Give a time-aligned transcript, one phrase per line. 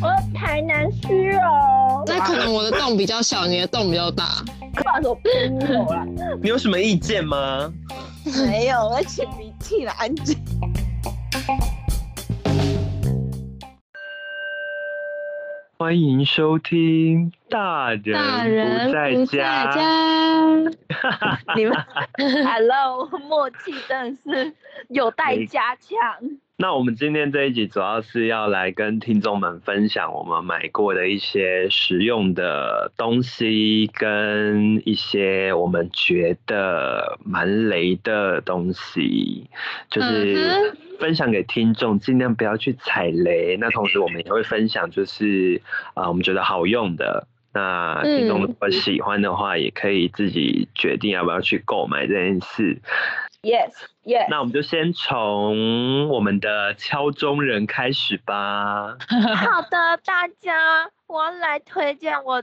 [0.00, 1.42] 我台南虚荣，
[2.06, 4.44] 那可能我的洞比较小，你的洞比较大。
[4.76, 6.06] 快手不有啦，
[6.40, 7.72] 你有什么意见吗？
[8.46, 10.38] 没有，我在擤鼻涕了，安静。
[15.76, 19.80] 欢迎收听《大人大人不在不在家》家。
[21.56, 21.76] 你们，
[22.46, 24.54] Hello，默契真的是
[24.88, 26.00] 有待加强。
[26.56, 39.48] 那我们今天这一集主要是要来跟听众们分享我们买过的一些实用的东西，跟一些我们觉得蛮雷的东西，
[39.90, 43.56] 就是嗯分享给听众，尽量不要去踩雷。
[43.56, 45.60] 那同时我们也会分享，就是
[45.94, 47.26] 啊、呃我们觉得好用的。
[47.52, 52.78] 那听众如果喜欢的话，也可以自己决定要不要去购买这件事。
[53.44, 58.96] Yes，Yes，那我们就先从我们的敲钟人开始吧。
[59.36, 62.42] 好的，大家，我要来推荐我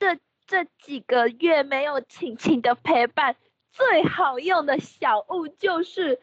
[0.00, 3.36] 这这几个月没有晴晴的陪伴，
[3.72, 6.18] 最好用的小物就是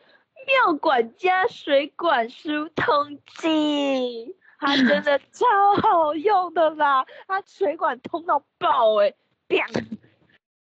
[0.46, 4.36] 妙管家水管疏通剂。
[4.60, 5.46] 它真的超
[5.82, 9.16] 好用的啦，它水管通到爆哎、欸，
[9.48, 9.86] 砰！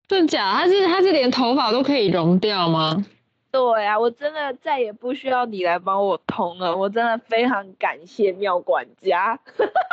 [0.08, 0.53] 真假？
[0.53, 3.03] 它是它是连头发都可以融掉吗？
[3.51, 9.39] 对啊，我真的再也不需要你来帮我通了，我真的非常感谢妙管家。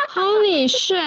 [0.08, 0.98] 好你睡，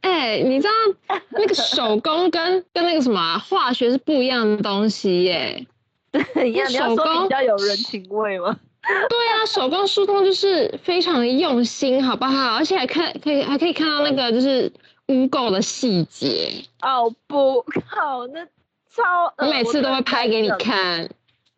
[0.00, 5.66] 哎、你知道那个手工跟跟那个什么啊、化学是不一样的东西耶。
[6.34, 6.70] 怎样？
[6.70, 8.56] 你要说手工比较有人情味吗？
[8.86, 12.54] 对啊，手工疏通就是非常的用心，好不好？
[12.54, 14.72] 而且还看可以还可以看到那个就是
[15.08, 16.52] 污垢的细节，
[16.82, 18.44] 哦不，靠，那
[18.88, 21.08] 超，呃我每次都会拍给你，看，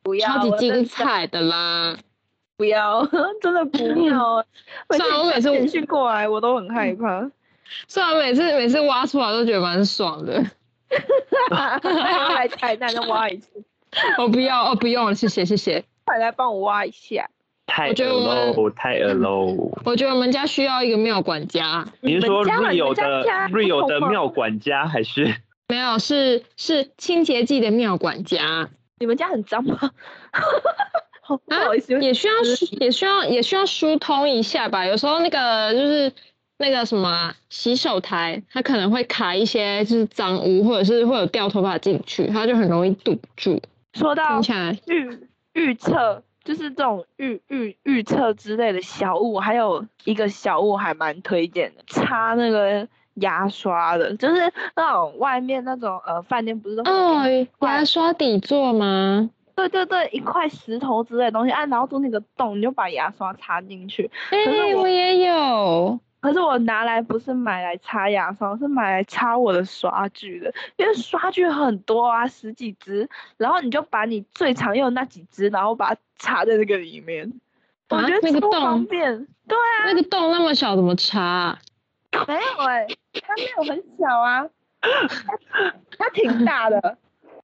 [0.09, 1.97] 不要，超级精彩的啦。
[2.56, 3.06] 不要，
[3.41, 3.78] 真的不
[4.09, 4.45] 要。
[4.91, 7.31] 虽然我每次简讯过来，我都很害怕。
[7.87, 10.43] 虽然每次每次挖出来都觉得蛮爽的，
[11.50, 13.62] 要来台南再挖一次，
[14.16, 15.84] 我不要哦，不用了，谢谢谢谢。
[16.06, 17.28] 快来帮我挖一下。
[17.66, 19.71] 太我觉得我们 low，太 low。
[19.84, 25.34] 我觉得我们家需要一个庙管家，你是说 Rio 你的 Rio 的不同吗妙管家还是？
[25.69, 28.71] 没有是是清洁剂的庙管家。
[28.98, 29.78] 你们家很脏吗？
[31.20, 34.86] 好不啊好意思，也需要疏也需要也需要疏通一下吧。
[34.86, 36.10] 有时候那个就是
[36.56, 43.60] 那个什么啊洗手台，它可能会卡一些就是脏污，或者是会有掉头发进去，它就很容易堵住。
[43.92, 44.41] 说到
[44.86, 52.88] 预预测，就是这种预预预测之类的小物，还有一个小物还蛮推荐的，擦那个
[53.21, 59.31] 牙刷的，就是那种外面那种呃饭店不是都会有哦一，块牙刷底座吗？
[59.55, 64.11] 对对对，一块石头之类的东西，啊，然后中间有个洞，你就把牙刷插进去。
[64.31, 65.99] 哎、是我我也有。
[66.21, 77.33] 可是我拿来不是买来擦牙刷，是买来擦我的刷具的，因为刷具很多啊，十几支，然后你就把你最常用的那几支，然后把它插在那个里面，
[77.89, 79.27] 我啊觉得那个洞超方便。
[79.47, 81.59] 对啊，那个洞那么小，怎么插啊、
[82.27, 84.49] 没有哎、它没有很小啊，
[84.81, 86.99] 它它挺大的，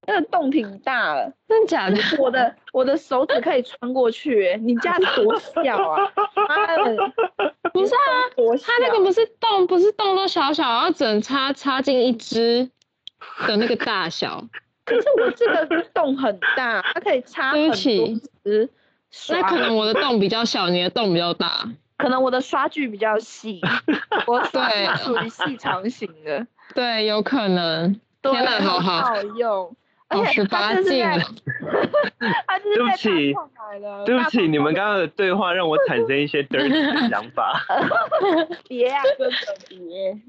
[0.07, 1.33] 那个洞挺大的。
[1.47, 1.97] 真的假的？
[2.19, 6.11] 我的我的手指可以穿过去、欸，你家是多小啊？
[6.47, 7.13] 妈的，
[7.73, 12.69] 不是啊，多小它那个不是洞，不是洞都小小，然后只能插插进一只
[13.47, 14.43] 的那个大小。
[14.85, 18.69] 可是我这个洞很大，它可以插对很多。
[19.29, 21.67] 那可能我的洞比较小，你的洞比较大。
[21.97, 23.61] 可能我的刷具比较细，
[24.27, 26.45] 我刷对具属于细长型的。
[26.73, 27.99] 对，有可能。
[28.21, 29.75] 对，天哪好好好用。
[30.07, 31.25] 而且好十八它就是在禁了，
[32.45, 33.35] 它就是在对不起。
[34.05, 37.65] 对不起，你们刚刚的对话让我产生一些 dirty 的想法。
[38.67, 39.35] 别啊，真的
[39.67, 40.19] 别。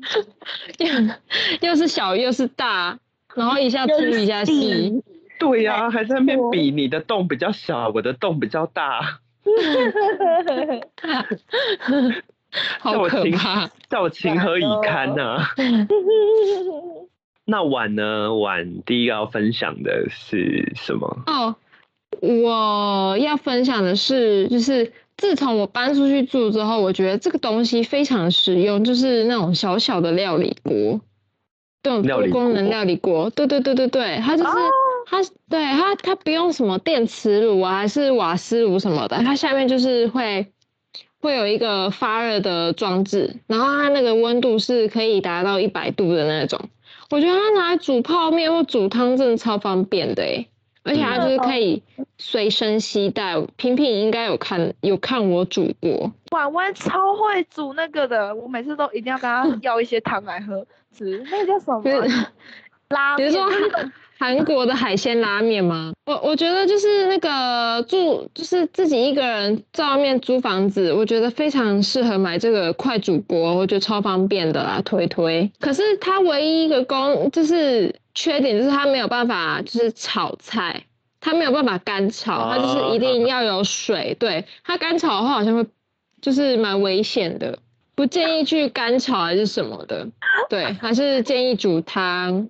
[1.61, 2.99] 又又是小又是大，
[3.35, 5.03] 然后一下粗一下细。
[5.39, 9.19] 对呀、还在那边比你的洞比较小，我的洞比较大，
[12.81, 13.71] 好可怕！
[13.91, 15.39] 叫我情何以堪呐、
[17.45, 18.35] 那碗呢？
[18.35, 21.23] 碗第一个要分享的是什么？
[21.27, 21.55] 哦，
[22.21, 31.01] 我要分享的是，就是自从我搬出去住之后，我觉得这个东西非常实用，就是那种小小的料理锅，
[31.83, 33.29] 这种料理多功能料理锅。
[33.31, 34.51] 对对对对对，它就是、
[35.07, 40.53] 它，对它它不用什么电磁炉啊，还是瓦斯炉什么的，它下面就是会。
[41.19, 46.61] 会有一个发热的装置，然后它那个温度是可以达到一百度的那种。
[47.11, 50.47] 我觉得它拿来煮泡面或煮汤真的超方便的诶。
[50.85, 51.83] 而且它就是可以
[52.17, 53.35] 随身携带。
[53.57, 60.65] 平平应该有看有看我煮过，婉婉超会煮那个的，我每次都一定要跟他要一些汤来喝
[60.97, 61.27] 吃。
[61.29, 61.83] 那个叫什么？
[62.91, 63.33] 拉面。
[64.19, 65.93] 韩国的海鲜拉面吗？
[66.07, 75.51] 我我觉得就是那个住，就是自己一个人在外面租房子，我觉得非常适合买这个快煮锅，我觉得超方便的啦，推推。
[75.61, 80.85] 可是它唯一一个功就是缺点就是它没有办法就是炒菜，
[81.21, 84.17] 它没有办法干炒，它就是一定要有水。
[84.19, 85.67] 对它干炒的话好像会
[86.23, 87.59] 就是蛮危险的，
[87.95, 90.09] 不建议去干炒还是什么的。
[90.49, 92.49] 对，还是建议煮汤。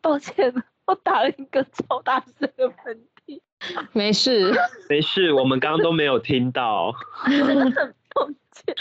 [0.00, 0.52] 抱歉，
[0.86, 3.40] 我打了一个超大声的喷嚏。
[3.92, 4.54] 没事，
[4.88, 6.94] 没事，我们刚刚都没有听到。
[8.14, 8.74] 抱歉，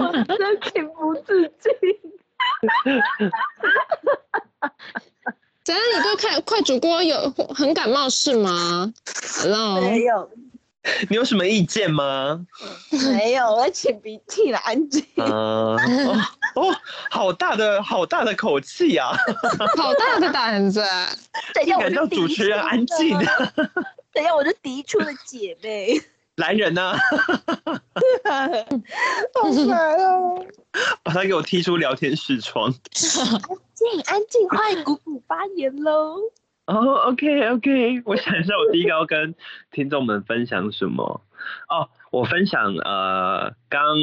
[0.00, 1.72] 我真的情不自禁。
[5.64, 5.82] 怎样？
[5.96, 7.16] 你对快快煮锅有
[7.54, 8.92] 很感冒是吗
[9.42, 10.30] ？Hello，没有。
[11.08, 12.44] 你有什么意见吗？
[13.14, 15.04] 没有，我擤鼻涕了，安静。
[15.16, 15.76] 嗯，
[16.56, 16.74] 哦，
[17.10, 19.12] 好大的好大的口气呀，
[19.78, 20.82] 好大的胆子。
[21.54, 23.16] 等一下，我叫主持人安静。
[24.12, 26.00] 等一下，我就嫡出的姐妹。
[26.36, 26.96] 来人呐！
[29.34, 30.44] 好烦哦！
[31.02, 32.68] 把他给我踢出聊天室窗。
[32.68, 32.74] 安
[33.74, 36.16] 静，安静，快鼓鼓发言喽！
[36.66, 39.34] 哦，OK，OK， 我想一下，我第一个要跟
[39.70, 41.20] 听众们分享什么？
[41.68, 43.96] 哦，我分享呃，刚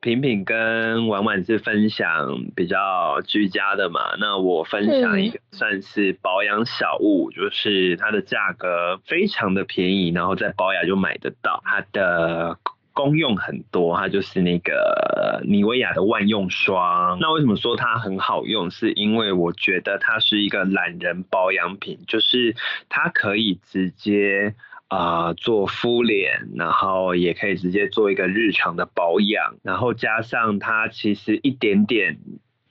[0.00, 12.58] 平平跟婉婉是分享比较居家的嘛，那我分享一个算是保养小物，就是它的价格非常的便宜，然后在保养就买得到，它的。
[12.96, 17.18] 功用很多，它就是那个妮维雅的万用霜。
[17.20, 18.70] 那为什么说它很好用？
[18.70, 22.56] 是因为我觉得它是一个懒人保养品，就是
[22.88, 24.54] 它可以直接
[24.88, 32.16] 啊做敷脸，然后也可以直接做一个日常的保养，然后加上它其实一点点。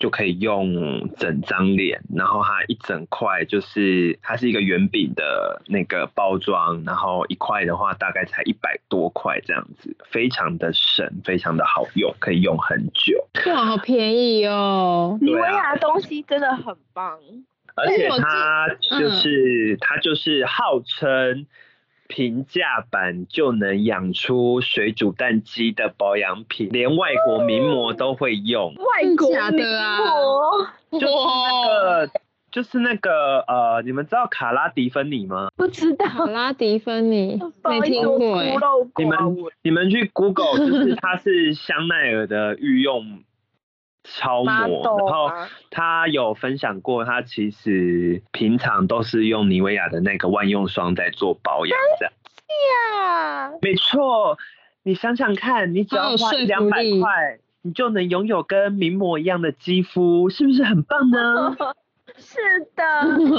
[0.05, 13.27] 就可以用整张脸，然后它一整块就是它是一个圆饼的那个包装，然后一块的话大概才一百多块这样子，非常的省，非常的好用，可以用很久。
[13.47, 15.17] 哇，好便宜哦！
[15.19, 17.17] 妮维雅的东西真的很棒，
[17.73, 18.67] 而且它
[18.99, 21.47] 就是它就是号称。
[22.07, 28.73] 平价版就能养出水煮蛋鸡的保养品，连外国名模都会用。
[28.75, 29.97] 外国的啊，
[30.91, 32.11] 就是那个，
[32.51, 35.49] 就是那个呃，你们知道卡拉迪芬尼吗？
[35.57, 36.05] 不知道。
[36.05, 38.55] 卡拉迪芬尼 没听过哎。
[38.97, 39.17] 你们
[39.63, 43.23] 你们去 Google，就是它是香奈儿的御用。
[44.05, 45.31] 超模，然后
[45.71, 52.05] 他有分享过，他其实平常都是用妮维雅的那个万用霜在做保养的。
[52.07, 54.37] 呀，没错，
[54.83, 61.55] 你想想看，你只要花两百块，你就能拥有跟名模一样的肌肤，是不是很棒呢？
[62.17, 62.39] 是
[62.75, 62.83] 的，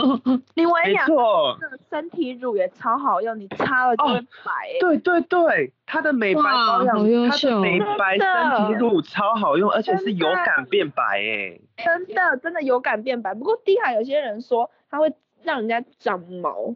[0.55, 4.69] 你维雅的身体乳也超好用，你擦了就会白。
[4.81, 6.96] 对对对，它的美白保养，
[7.28, 11.58] 它的美白身体乳超好用，而且是有感变白哎。
[11.76, 15.12] 真的真的有感变白，不过低卡有些人说它会
[15.43, 16.75] 让人家长毛，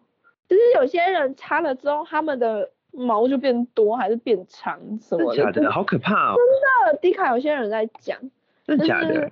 [0.48, 5.42] 就是有些人擦了之后，他们的毛就变多还是变长什么的。
[5.42, 6.34] 假的，好可怕哦。
[6.36, 8.18] 真的，迪卡有些人在讲。
[8.66, 9.30] 真的假的？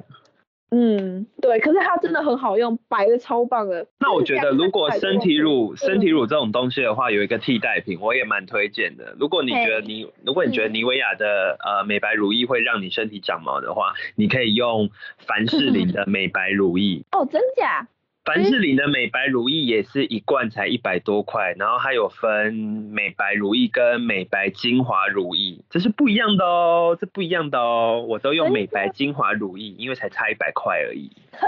[0.71, 3.87] 嗯，对，可是它真的很好用，白的超棒的。
[4.01, 9.17] 那我觉得，如果身体乳、身体乳这种东西的话，有一个替代品，我也蛮推荐的。
[9.19, 17.03] 如果你觉得你，如果你觉得妮维雅的呃美白乳液会让你身体长毛的话，你可以用凡士林的美白乳液。
[17.13, 17.89] 哦，真假？
[18.29, 31.11] 凡士林的美白乳液也是一罐才一百多块，然后它有分美白乳液跟美白精华乳液，这是不一样的哦，这不一样的哦，我都用美白精华乳液，因为才差一百块而已。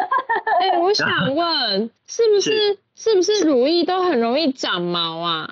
[0.62, 5.50] 哎，我想问，是不是是不是乳液都很容易长毛啊？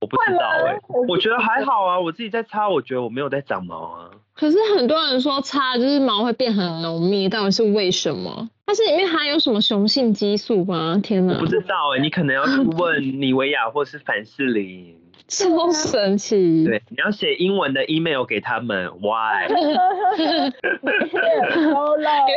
[0.00, 4.10] 我不知道哎，我觉得还好啊，我自己在擦，我觉得我没有在长毛啊。
[4.34, 8.48] 可是很多人说擦就是毛会变很浓密，到底是为什么？
[8.70, 10.96] 它是里面含有什么雄性激素吗？
[11.02, 11.36] 天哪！
[11.40, 14.96] 不知道哎，你可能要去问妮维雅或是凡士林。
[15.26, 16.64] 超神奇！
[16.64, 19.48] 对，你要写英文的 email 给他们，Why？
[19.50, 19.56] 有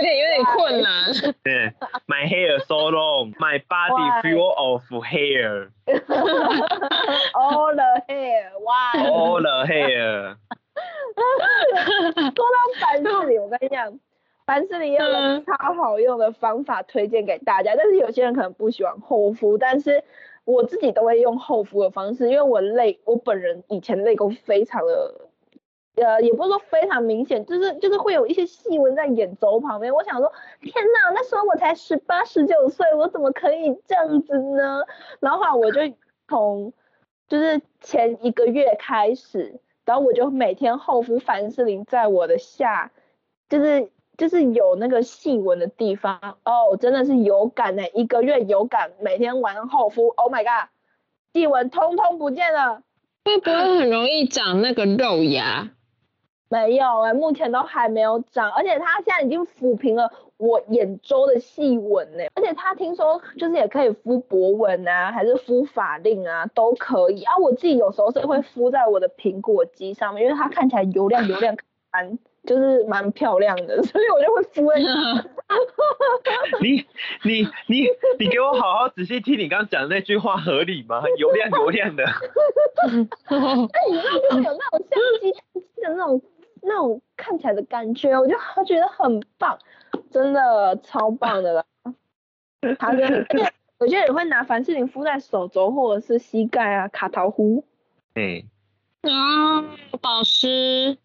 [0.01, 1.13] 点有点困难。
[1.43, 1.71] 对
[2.07, 5.69] ，My hair so long, my body full of hair.
[7.35, 9.07] All the hair, why?
[9.07, 10.37] All the hair.
[12.17, 13.99] 说到凡士林，我跟你讲，
[14.45, 20.03] 凡士林有个超好用的方法推荐给大家，但是有些人可能不喜欢厚敷，但是。
[20.45, 25.29] 我自己都会用厚敷的方式，因为我泪，我本人以前泪沟非常的，
[25.95, 29.93] 呃，也不是说非常明显，就是就是会有一些细纹在眼周旁边。
[29.93, 34.83] 我想说，天哪，那时候我才十八十九岁，我怎么可以这样子呢？
[35.21, 35.79] 然后我就
[36.27, 36.73] 从
[37.29, 42.91] 就是前一个月开始，然后我就每天厚敷凡士林在我的下，
[43.47, 50.69] 就是就是有那个细纹的地方，哦，真的是有感呢，一个月有感，每天晚上厚敷，Oh my god，
[51.33, 52.81] 细纹通通不见了。
[53.25, 55.69] 会不会很容易长那个肉芽？
[56.49, 67.35] 没有哎、目前都还没有长，而且它现在已经抚平了我眼周的细纹呢，而且它听说就是也可以敷博纹啊，还是敷法令啊，都可以啊。
[67.37, 71.57] 我自己有时候是会敷在我的苹果肌上面，因为它看起来油亮油亮，
[71.91, 74.79] 蛮就是蛮漂亮的，所以我就会敷在
[76.61, 76.85] 你
[77.23, 77.87] 你你
[78.19, 81.01] 你给我好好仔细听你刚刚讲的那句话合理吗？
[81.17, 82.03] 油亮油亮的，
[82.83, 83.19] 那 你知道
[84.41, 84.57] 就是有那种
[84.89, 86.21] 像鸡蛋鸡的那种
[86.61, 88.35] 那种看起来的感觉，我就
[88.65, 89.57] 觉得很棒，
[90.11, 91.65] 真的超棒的啦。
[92.79, 97.63] 好的，而且有些人会拿凡士林敷在手肘或者是膝盖啊、卡桃弧。
[98.15, 98.45] 哎、
[99.01, 99.61] 啊，
[100.01, 100.97] 保湿，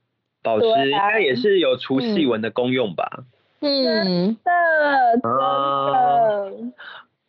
[0.42, 3.24] 保湿应该也是有除细纹的功用吧？
[3.60, 6.52] 嗯，的，真啊的，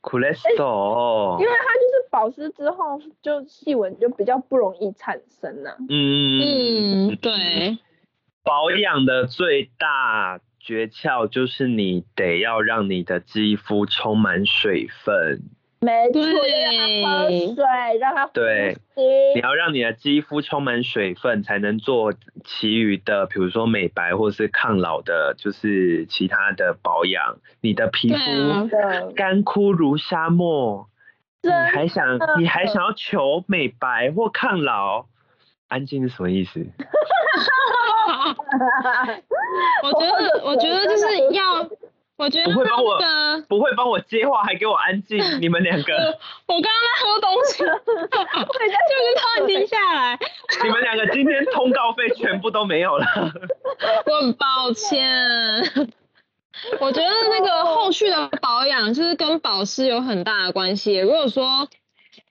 [0.01, 7.10] 苦雷索因，为它就是保湿之后，就细纹就比较不容易产生呐、嗯。
[7.10, 7.80] 嗯，对，
[8.44, 15.42] 保养的最大诀窍就是你得要让你的肌肤充满水分，
[15.81, 16.29] 没错，对
[16.65, 18.77] 让它喝水，让它对
[19.33, 27.38] 你要让你的肌肤充满水分，才能做其余的，比如说美白或是抗老的，就是其他的保养。
[27.62, 28.17] 你的皮肤，
[29.15, 30.88] 干枯如沙漠，
[31.41, 35.05] 你真还想你还想要求美白或抗老？
[35.69, 36.59] 安静是什么意思？
[39.83, 41.63] 我觉得，我觉得就是要，
[42.19, 42.99] 我觉得不会帮我，
[43.47, 45.17] 不会帮我接话，还给我安静！
[45.39, 50.19] 你们两个，我刚刚在喝东西，就是突然停下来，
[50.61, 53.05] 你们两个今天通告费全部都没有了。
[54.05, 55.89] 我很抱歉。
[56.81, 60.97] 我觉得那个后续的保养就是跟保湿有很大的关系。
[60.97, 61.69] 如果说，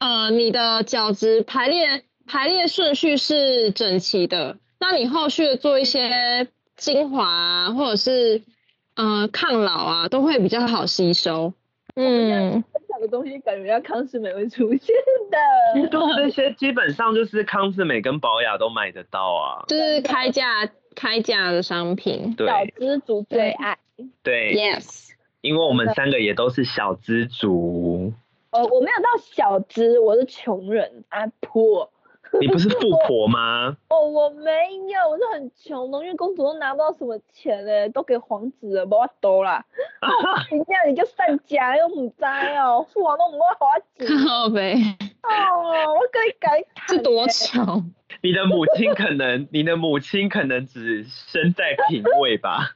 [0.00, 8.42] 呃，你的角质排列排列顺序是整齐的，那你后续做一些精华啊，或者是
[8.98, 11.52] 呃抗老啊，都会比较好吸收。
[11.94, 14.94] 嗯，分享的东西感觉要康师美会出现
[15.30, 15.88] 的。
[16.16, 19.64] 这些基本上就是康士美跟宝雅都买得到啊。
[19.68, 22.34] 就是开价开价的商品。
[22.36, 23.78] 小对资族最爱。
[24.24, 25.10] 对，Yes，
[25.42, 28.12] 因为我们三个也都是小资族。
[28.50, 31.88] 呃，我没有到小资，我是穷人，I'm poor。
[32.40, 33.76] 你不是富婆吗？
[33.88, 34.50] 哦，我没
[34.88, 39.64] 有，我是很穷的，因为公主都拿不到什么钱嘞，都给皇子了，无法多啦。
[40.52, 42.24] 你这样你就散家又唔知
[42.58, 44.74] 哦，父王都唔会花钱靠呗，
[45.22, 46.52] 哦，我可以讲，
[46.88, 47.92] 是 多穷。
[48.22, 52.72] 你的母亲可能，你的母亲可能只身在品味吧。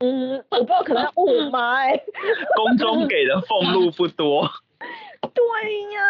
[0.00, 2.00] 嗯，我不知道，可能要问我妈哎。
[2.56, 4.48] 宫中给的俸禄不多。
[5.20, 6.00] 对呀，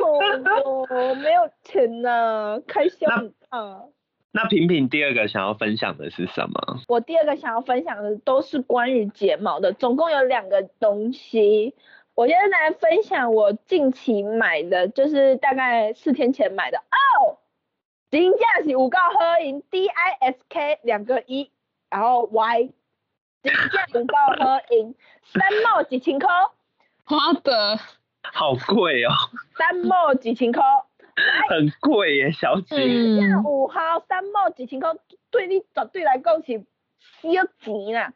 [0.00, 3.84] 哦，没有钱呐， 开销很大。
[4.32, 6.80] 那平平第二个想要分享的是什么？
[6.88, 11.74] 我第二个想要分享的都是关于睫毛的，总共有两个东西。
[12.14, 17.38] 我现在来分享我近期买的，就是大概四天前买的哦。
[18.10, 21.50] 金价是五告喝赢 D I S K 两个一，
[21.90, 22.70] 然后 Y，
[23.42, 26.28] 金价五告喝赢，三毛几千块，
[27.04, 27.78] 好的，
[28.32, 29.10] 好贵哦，
[29.56, 30.62] 三毛几千块。
[31.48, 32.76] 很贵耶，小姐。
[32.76, 34.90] 嗯，五号三毛几千块，
[35.30, 36.64] 对你绝对来讲是
[37.22, 38.12] 小钱啦，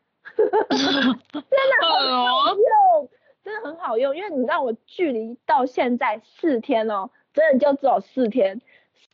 [1.80, 3.08] 好哦，用，
[3.44, 8.60] 真的很好用，因为你知道我距离到现在四天哦，真的就只有四天，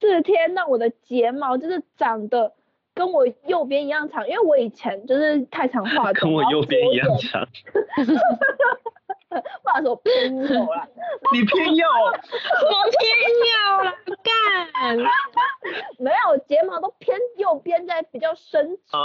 [0.00, 2.54] 四天那我的睫毛就是长得
[2.94, 7.46] 跟我右边一样长，因为我以前就是太常化妆， 跟我右边一样左长，
[9.42, 10.88] 眼，不好意思， 我偏右啦，
[11.32, 13.02] 你偏右，我偏
[13.44, 14.96] 右了，干，
[15.98, 18.98] 没有睫毛都偏右边，在比较深啊，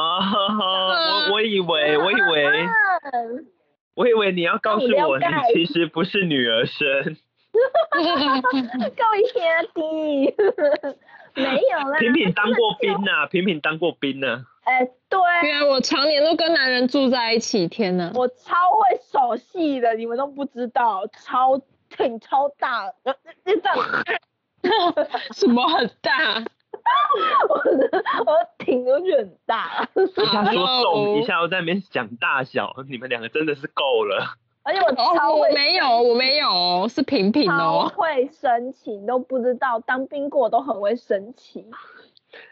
[1.30, 2.70] 我我以为我以为。
[3.96, 7.18] 我以为你要告诉我，你其实不是女儿身。
[7.52, 10.96] 够一天的，
[11.36, 12.00] 没有啦。
[12.00, 18.12] 平平当过兵呐、平平当过兵呢、哎、对，原来我常年都跟男人住在一起，天哪！
[18.14, 21.60] 我超会手戏的，你们都不知道，超
[21.90, 23.76] 挺超大，呃，这样
[25.34, 26.44] 什么很大？
[27.50, 34.36] 我的我挺都是很大， 一下说重，一下我在那边讲大小，你们两个真的是够了。
[34.62, 37.92] 而且我超哦，我没有，我没有，是平平超哦。
[37.96, 41.66] 会生气，你都不知道，当兵过都很会生气，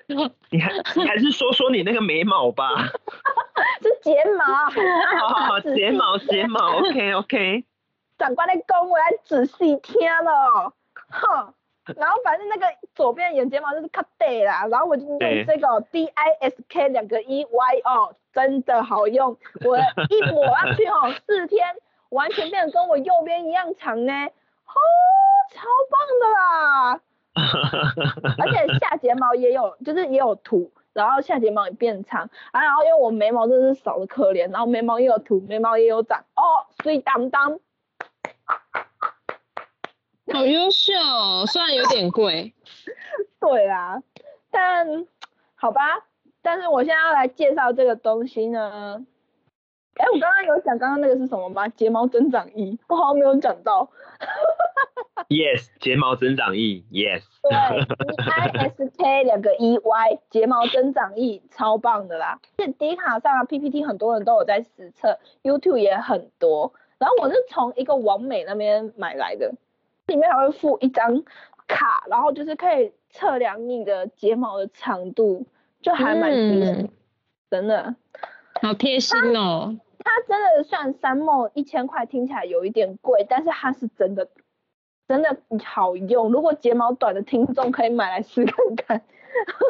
[0.50, 2.88] 你还你还是说说你那个眉毛吧。
[3.82, 7.64] 是睫毛，好好好，睫毛 睫毛，OK OK。
[8.18, 10.74] 长官在讲，我来仔细听了，
[11.10, 11.54] 哼。
[11.96, 19.78] 然后反正那个左边眼睫毛就是卡对啦，然后我就用对这个 D I S K 两个 E Y 哦，真的好用，我
[20.10, 21.66] 一抹上去哦，四天
[22.10, 24.76] 完全变得跟我右边一样长呢，哦，
[25.54, 27.00] 超棒的啦！
[28.38, 28.57] 而且
[29.18, 37.60] 毛也有，就是也有涂，然后下睫毛也变长啊，然后因为我眉毛真的是少的可怜，然后眉毛也有涂，眉毛也有长，哦，水当当。
[40.34, 42.54] 好优秀哦，虽然有点贵。
[43.40, 44.02] 对啊，
[44.52, 45.06] 但
[45.56, 46.06] 好吧，
[46.42, 49.06] 但是我现在要来介绍这个东西呢。
[49.98, 51.68] 哎，我刚刚有讲刚刚那个是什么吗？
[51.70, 53.90] 睫毛增长液，我好像没有讲到。
[55.28, 57.24] Yes，睫毛增长液，Yes。
[57.42, 62.40] 对，E I S K 两个 E Y 睫毛增长液，超棒的啦！
[62.60, 66.74] 是 D 卡上啊，PPT 很多人都有在实测，YouTube 也很多。
[67.00, 69.54] 然后我是从一个网美那边买来的，
[70.06, 71.24] 里面还会附一张
[71.68, 75.46] 卡，然后就是可以测量你的睫毛的长度，
[75.82, 76.90] 就还蛮贴心，嗯，
[77.50, 77.96] 真的。
[78.62, 79.78] 好贴心哦。
[80.08, 84.30] 它真的算三梦一千块，听起来有一点贵，但是它是真的
[85.08, 86.32] 真的好用。
[86.32, 89.02] 如果睫毛短的听众可以买来试看看。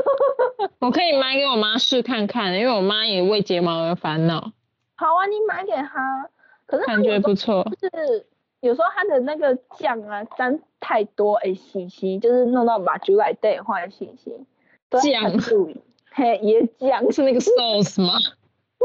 [0.80, 4.52] 我可以买给我妈试看看，因为我妈也为睫毛而烦恼，
[4.96, 6.30] 好啊，你买给她。
[6.66, 7.66] 可是感觉不错。
[7.80, 8.26] 是
[8.62, 14.46] 有时候它的那个酱啊沾太多，哎，洗洗就是弄到把猪来对换洗洗。
[15.02, 15.34] 酱
[16.12, 18.14] 嘿，椰酱是那个 sauce 吗？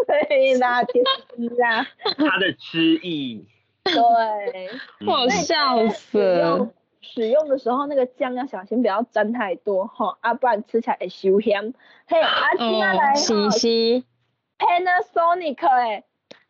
[0.06, 1.04] 对啦，甜
[1.36, 1.86] 丝啦，
[2.18, 3.46] 它的汁意，
[3.84, 4.70] 对。
[5.06, 6.70] 我笑死了。
[7.04, 11.74] 使用的时候，那个酱要小心，不要沾太多哈，啊，不然吃起来会收香。
[12.06, 14.04] 嘿，啊，接下来哦，洗洗
[14.58, 16.04] ，Panasonic 诶，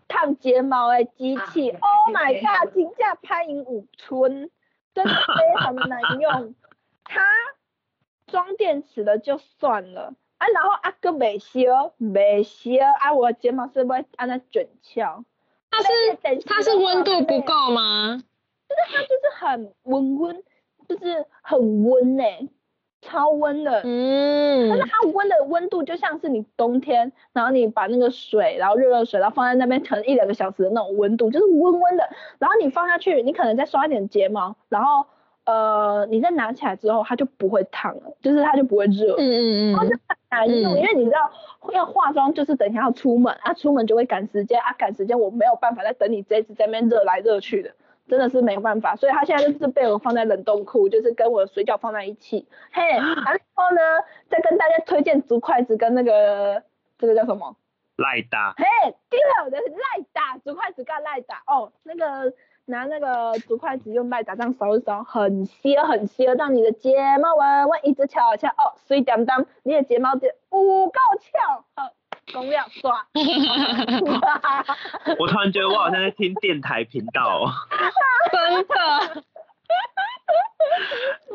[0.09, 4.51] 烫睫毛的机器，Oh my god，真正拍赢五寸，
[4.95, 6.55] 真的非常的难用。
[7.05, 7.23] 它
[8.27, 15.25] 装电池的就算了，啊，然后啊个未烧，袂烧，啊，我的睫毛是不会按那卷翘。
[15.71, 18.21] 它是它是温度不够吗？
[18.69, 20.43] 就是它就是很温温，
[20.89, 22.49] 就是很温诶、
[23.01, 23.83] 超温的。
[23.85, 32.09] 嗯但嗯是，它温的温度就像是你冬天，然后你把那个水，然后热热水，然后放在那边可能一两个小时的那种温度，就是温温的。
[32.41, 35.07] 然后你放下去，你可能再刷一点睫毛，然后
[35.45, 39.15] 呃，你再拿起来之后，它就不会烫了，就是它就不会热。
[39.17, 40.01] 嗯嗯嗯，
[40.41, 41.31] 嗯因为你知道
[41.73, 47.75] 要化妆就是等一下要出门啊，出门就会赶时间啊，赶时间我没有办法再等你这一次在那边热来热去的，
[48.09, 52.47] 真的是没办法，所以他现在就是被我放在冷冻库，就是跟我的水饺放在一起。
[52.73, 53.05] 嘿，然
[53.55, 53.81] 后呢，
[54.29, 56.63] 再跟大家推荐竹筷子跟那个
[56.99, 57.57] 这个叫什么？
[57.97, 58.65] 赖打，嘿，
[59.11, 62.33] 对了，我的赖打竹筷子跟赖打哦，那个
[62.67, 71.91] 拿那个竹筷子用麦打这样烧一烧，很削很削，让你的睫毛弯弯一直翘翘哦，水当当，你的睫毛就有够翘，好，
[72.33, 73.07] 公了刷。
[75.19, 77.51] 我突然觉得我好像在听电台频道、哦。
[78.31, 78.75] 真的，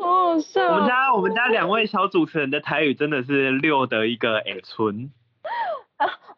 [0.00, 0.72] 好好笑哦。
[0.72, 5.10] 我们家我们家两位小主持人的台语真的是六的一个诶村，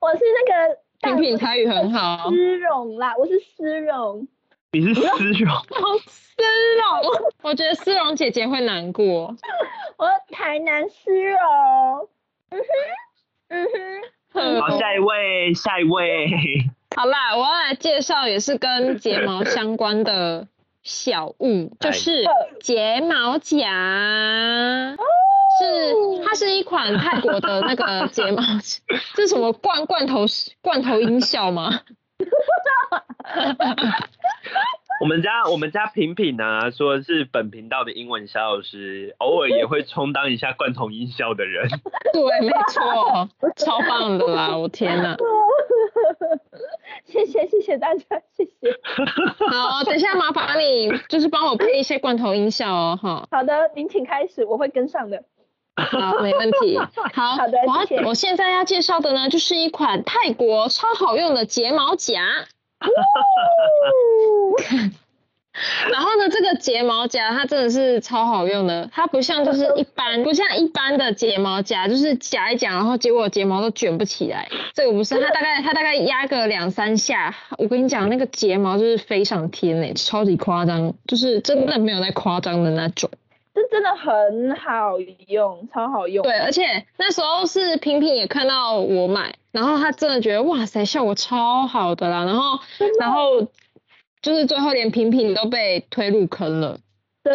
[0.00, 4.26] 我是那个品品台语很好，丝绒啦，我是丝绒，
[4.72, 5.64] 你是丝绒， 好
[6.06, 6.42] 丝
[6.78, 9.35] 绒， 我觉得丝绒姐姐会难过。
[9.98, 12.09] 我台南丝绒，
[12.50, 12.64] 嗯哼，
[13.48, 13.66] 嗯
[14.33, 16.28] 哼，好，下一位，下一位，
[16.94, 20.46] 好啦，我要来介绍也是跟睫毛相关的
[20.85, 22.24] 小物，就是
[22.61, 24.96] 睫毛夹。
[25.59, 28.40] 是，它是一款泰国的那个睫毛，
[29.14, 30.24] 这是什么罐罐头
[30.62, 31.80] 罐头音效吗？
[35.00, 41.66] 我们家我们家品品啊、说是本频道的英文小老师，偶尔也会充当一下罐头音效的人。
[42.12, 44.54] 对，没错，超棒的啦！
[44.59, 45.16] 我天哪！
[47.06, 48.04] 谢谢谢谢大家，
[48.37, 48.50] 谢谢。
[49.50, 53.26] 好，等一下麻烦你就是帮我配一些罐头音效哦，哈。
[53.30, 55.24] 好的，您请开始，我会跟上的。
[55.81, 56.79] 好，没问题。
[57.14, 62.21] 好，好的我我现在要介绍的呢，就是一款泰国超好用的睫毛夹。
[65.93, 74.49] 然后呢，这个睫毛夹它真的是超好用的，它不像就是一般，不像一般的睫毛夹，就是夹一夹，然后结果睫毛都卷不起来。
[74.73, 83.11] 这个不是，它大概 它大概压个两三下，我跟你讲，那个睫毛就是飞上天嘞，超级夸张，就是真的没有在夸张的那种。
[83.55, 86.23] 这真的很好用，超好用。
[86.23, 92.59] 对，而且那时候是平平也看到我买，然后他真的觉得哇塞，效果超好的啦，然后
[92.99, 93.47] 然后。
[94.23, 96.79] 就是最后连平平都被推入坑了，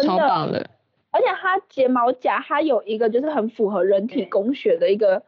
[0.04, 0.70] 超棒的。
[1.10, 5.24] 而且它睫毛夹它有一个就是很符合人体工学的一个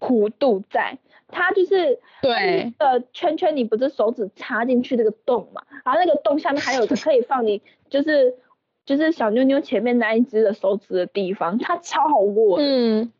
[0.00, 0.96] 弧度在，
[1.28, 8.38] 它就是对的圈圈，你不是手指插进去那个洞嘛，然后那个洞下面还有个 可以放你就是
[8.88, 12.56] 就是小妞妞前面那一只的手指的地方，它超好握。
[12.58, 13.12] 嗯，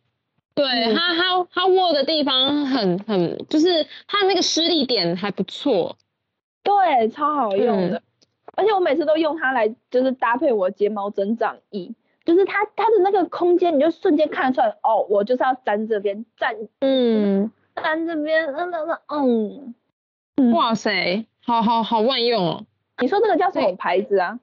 [0.54, 5.98] 对，它它它握的地方很很就是它那个施力点还不错。
[6.62, 8.02] 对，超好用的，
[8.56, 19.74] 而且我每次都用它来，就是搭配我睫毛增长液，就是它它的那个空间，你就瞬间看得出来，哦，我就是要粘这边，粘，嗯，粘这边，嗯嗯嗯，
[20.36, 22.64] 嗯，哇塞，好好好万用哦。
[23.02, 24.40] 你说这个叫什么牌子啊？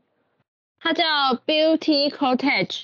[0.85, 1.03] 它叫
[1.47, 2.83] Beauty Cottage。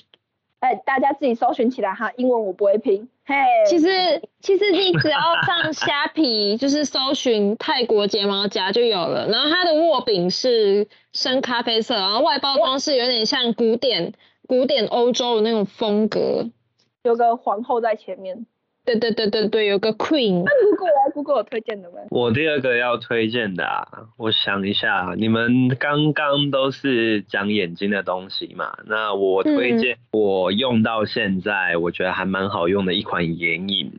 [0.58, 3.08] 哎，大家自己搜寻起来哈，英文我不会拼。
[3.24, 3.36] 嘿，
[3.68, 3.88] 其实
[4.40, 9.28] 其实你只要上虾皮， 就是搜寻泰国睫毛夹就有了。
[9.28, 14.14] 然后它的握柄是深咖啡色，然后外包装是有点像古典
[14.48, 16.50] 古典欧洲的那种风格，
[17.04, 18.46] 有个皇后在前面。
[18.84, 20.42] 对对对对对，有个 queen。
[20.44, 21.98] 那如果来，如果我推荐的吗？
[22.10, 33.92] 我第二个要推荐的啊，我想一下，你们刚刚都是讲眼睛的东西嘛，那我推荐我用到现在，我觉得还蛮好用的一款眼影，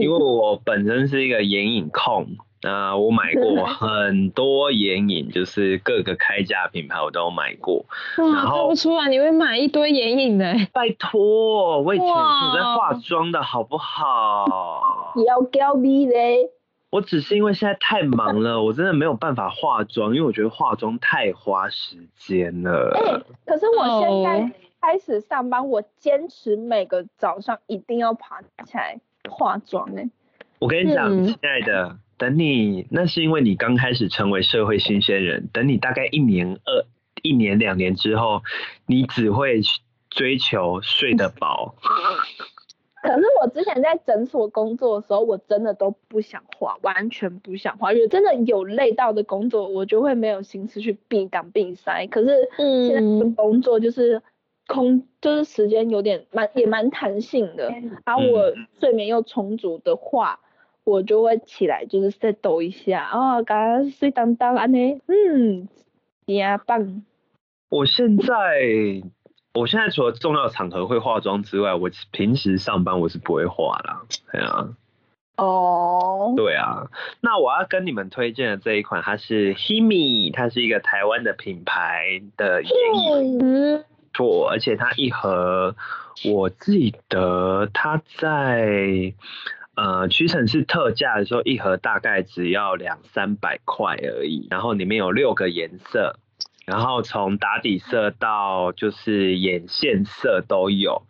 [0.00, 2.26] 因为我本身是一个眼影控。
[2.62, 7.86] 那我买过很多眼影，就是各个开价品牌我都买过。
[8.18, 10.54] 哇，看不出来你会买一堆眼影的。
[10.70, 15.14] 拜托，我以前是在化妆的好不好？
[15.26, 16.50] 要交逼嘞！
[16.90, 22.90] 我只是因为现在太忙了，我真的没有办法化妆，因为我觉得化妆太花时间了。
[22.94, 28.98] 哎，可是我现在开始上班，我坚持每个早上一定要爬起来
[29.30, 29.88] 化妆。
[29.96, 30.10] 哎，
[30.58, 31.96] 我跟你讲，亲爱的。
[32.20, 35.48] 等你，那是因为你刚开始成为社会新鲜人。
[35.54, 36.84] 等你大概一年、二
[37.22, 38.42] 一年、两年之后，
[38.84, 39.62] 你只会
[40.10, 41.76] 追求睡得饱。
[43.02, 52.06] 可是我之前在诊所工作的时候，我真的都不想画，完全不想画，因为真的有累到的工作，我就会没有心思去避挡避塞。
[52.08, 52.28] 可是
[52.86, 54.20] 现在的工作就是
[54.66, 57.72] 空，就是时间有点蛮也蛮弹性的，
[58.04, 60.40] 而我睡眠又充足的话。
[60.90, 65.68] 我就会起来，就是再抖一下啊，刚睡当当安尼，嗯，
[66.26, 67.04] 呀棒。
[67.68, 68.34] 我现在，
[69.54, 74.74] 我现在除了重要场合会化妆之外，我平时上班我是不会化啦，对啊。
[75.36, 76.34] 哦。
[76.36, 76.88] 对啊，
[77.20, 85.76] 那我要跟你们推荐的这一款，它是 Himi，它是一个台湾的品牌的眼影，错，而且它一盒，
[86.24, 89.14] 我记得它在。
[89.80, 96.18] 呃，屈臣氏特价的时候，一盒大概只要两三百块而已，然后里面有六个颜色，
[96.66, 101.04] 然后从打底色到就是眼线色都有。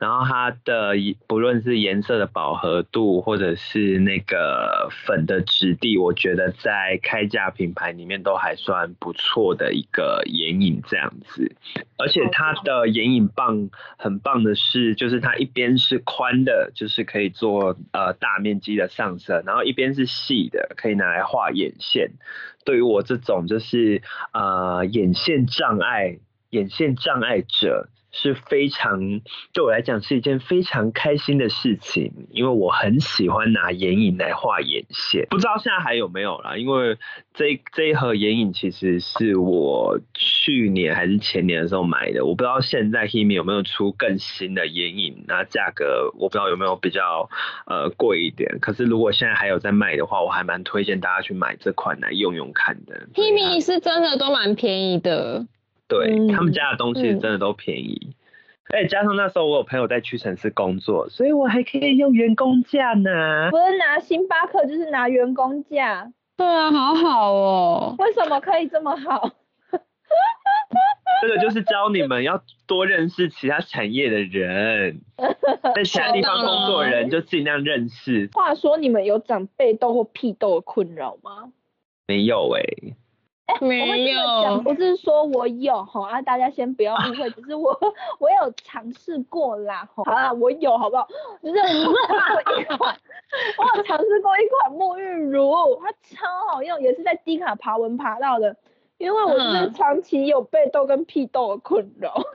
[0.00, 0.94] 然后它的
[1.28, 11.54] 不论是颜色的饱和度，或者是那个粉的质地，我觉得在开价品牌里面都还算不错的一个眼影这样子。
[11.98, 22.12] 而且它的眼影棒很棒的是，就是它一边是宽的，就是可以做呃大面积的上色，然后一边是细的，可以拿来画眼线。
[22.64, 24.00] 对于我这种就是
[24.32, 26.16] 呃眼线障碍
[26.48, 27.90] 眼线障碍者。
[28.12, 29.20] 是非常
[29.52, 35.26] 对我来讲是一件非常开心的事情，因为我很喜欢拿眼影来画眼线。
[35.30, 36.56] 不知道现在还有没有啦？
[36.56, 36.96] 因为
[37.34, 47.28] 这这一盒眼影其实是我去年还是前年的时候买的，我不知道现在 Himi 有没有出更新的眼影，那价格我不知道有没有比较
[47.66, 48.58] 呃贵一点。
[48.60, 53.08] 可是如果现在还有在卖的话，我还蛮推荐大家去买这款来用用看的。
[53.14, 55.46] Himi 是真的都蛮便宜的。
[55.90, 58.14] 对他们家的东西真的都便宜，
[58.72, 63.50] 哎，加上那时候我有朋友在屈臣氏工作，所以我还可以用员工价呢。
[63.50, 66.12] 不是拿星巴克，就是拿员工价。
[66.36, 67.96] 对啊，好好哦。
[67.98, 69.32] 为什么可以这么好？
[71.20, 75.00] 这个就是教你们要多认识其他产业的人，
[75.74, 78.30] 在其他地方工作的人就尽量认识。
[78.32, 81.52] 话说，你们有长背痘或屁痘的困扰吗？
[82.06, 82.62] 没有哎。
[83.60, 87.78] 没有，不是说我有哈啊，大家先不要误会，只是我
[88.18, 91.06] 我有尝试过啦，吼好啦，我有好不好？
[91.42, 92.96] 就是我有一款，
[93.58, 98.56] 我有尝试过一款沐浴乳，它超好用，也是在低卡爬文爬到的，
[98.98, 102.22] 因为我是嗯长期有背痘跟屁痘的困扰。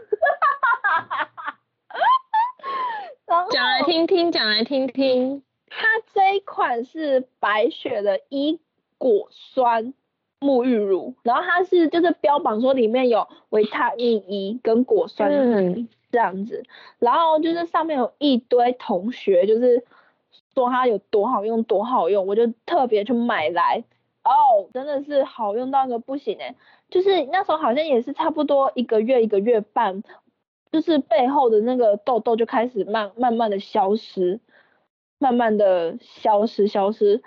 [3.52, 5.44] 讲来听听，讲来听听。
[5.68, 8.62] 它这一款是白雪的伊
[8.98, 9.94] 果酸
[10.46, 16.64] 沐浴乳，然后它是就是标榜说里面有维他命 E 跟果酸嗯，这样子，
[17.00, 19.84] 然后就是上面有一堆同学就是
[20.54, 23.84] 说它有多好用多好用，我就特别去买来，
[24.24, 26.56] 哦，真的是好用到一个不行哎、
[26.90, 30.04] 就是那时候好像也是差不多一个月一个月半，
[30.72, 34.40] 就是背后的那个痘痘就开始慢慢慢的消失，
[35.18, 37.24] 慢慢的消失消失。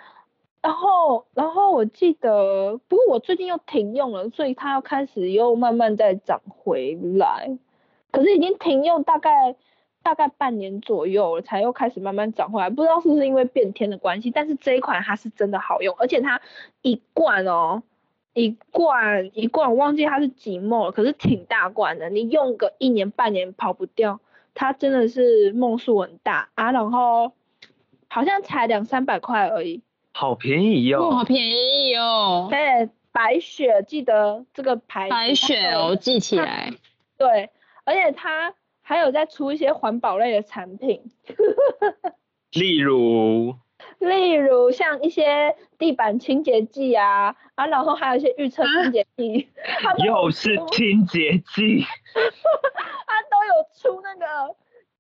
[0.69, 7.57] 然后，然后我记得，不过我最近又停用了，所以它要开始又慢慢再长回来。
[8.11, 9.57] 可是已经停用大概
[10.03, 12.69] 大概半年左右了，才又开始慢慢长回来。
[12.69, 16.43] 不知道是不是因为变天的关系，但是这一款它是真的好用，而且它
[16.83, 17.83] 一罐哦，
[18.35, 24.21] 一罐一罐，我忘记它是几沫了，可是挺大罐的，你用个一年半年跑不掉。
[24.53, 27.33] 它真的是梦数很大啊，然后
[28.09, 29.81] 好像才两三百块而已。
[30.19, 32.49] 好便宜哇，好、便宜哦！
[32.51, 36.73] 哎，白雪记得这个牌子，白雪哦，记起来。
[37.17, 37.51] 对，
[37.85, 38.53] 而且它
[38.83, 41.03] 还有在出一些环保类的产品，
[42.51, 43.55] 例如，
[44.01, 49.49] 例如像一些地板清洁剂啊，啊，然后还有一些预测清洁剂，
[50.05, 51.85] 又是清洁剂，
[53.07, 54.57] 它都有出那个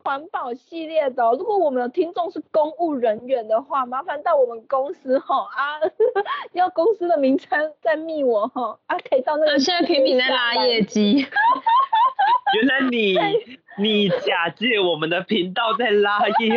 [0.08, 5.76] 环保系列的哦、如果我们的听众是公务人员的话，麻烦到我们公司哈啊，
[6.52, 9.52] 要公司的名称再密我哈啊，可以到那个。
[9.52, 10.80] 啊，现在频频在拉业。
[10.80, 11.26] 绩。
[12.56, 13.18] 原来你
[13.76, 16.50] 你假借我们的频道在拉业绩，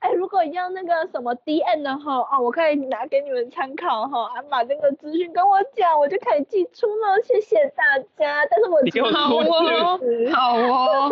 [0.00, 8.44] 哎，如果要那个什么 D N 的话，哦，我可以拿给你们参考哈，啊，把这个资讯跟我讲，我就可以寄出了，谢谢大家。
[8.50, 8.78] 但是我
[9.12, 10.00] 好出哦，
[10.34, 11.10] 好哦。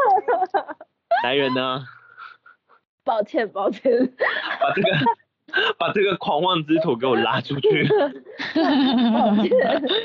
[1.24, 1.84] 来人呢，
[3.04, 3.82] 抱歉抱歉，
[4.60, 4.88] 把这个
[5.78, 7.86] 把这个狂妄之徒给我拉出去。
[8.54, 9.50] 抱歉。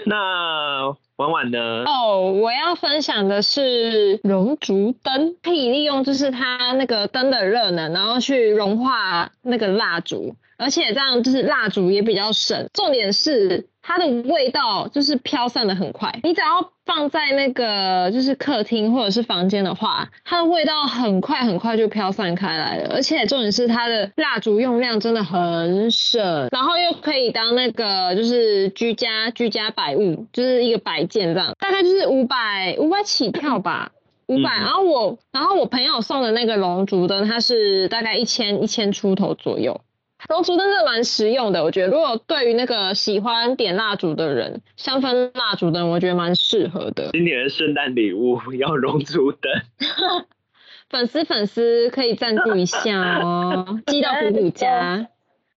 [0.05, 1.83] 那婉婉呢？
[1.85, 12.69] 哦，我要分享的是熔烛灯，可以利用就是它那个灯的热能，然后去融化那个蜡烛，而且这样就是蜡烛也比较省。
[12.73, 22.95] 重点是它的味道就是飘散的很快，你只要放在那个就是客厅或者是房间的话，它的味道很快很快就飘散开来了。
[22.95, 33.91] 而且重点是它的蜡烛用量真的很省，然后又可以当那个就是居家居家摆物，就是一个摆件这样，大概就是五百五百起跳吧。
[34.27, 39.79] 五百、嗯然后我，然后我朋友送的那个龙竹灯，它是大概一千一千出头左右。
[40.27, 47.09] 龙烛灯真的蛮实用的，我觉得如果对于那个喜欢点蜡烛的人，香氛蜡烛灯我觉得蛮适合的。
[47.13, 49.51] 今年的圣诞礼物要熔烛灯，
[50.89, 55.07] 粉丝粉丝可以赞助一下哦，寄到虎虎家。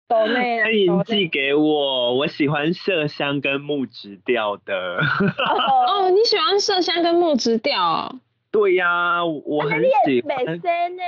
[0.09, 4.75] 抖内啊欢迎寄给我，我喜欢麝香跟木质调的。
[4.75, 8.17] 哦， 哦，你喜欢麝香跟木质调哦？
[8.51, 10.47] 对呀、我很喜美欢。
[10.47, 11.03] 声呢？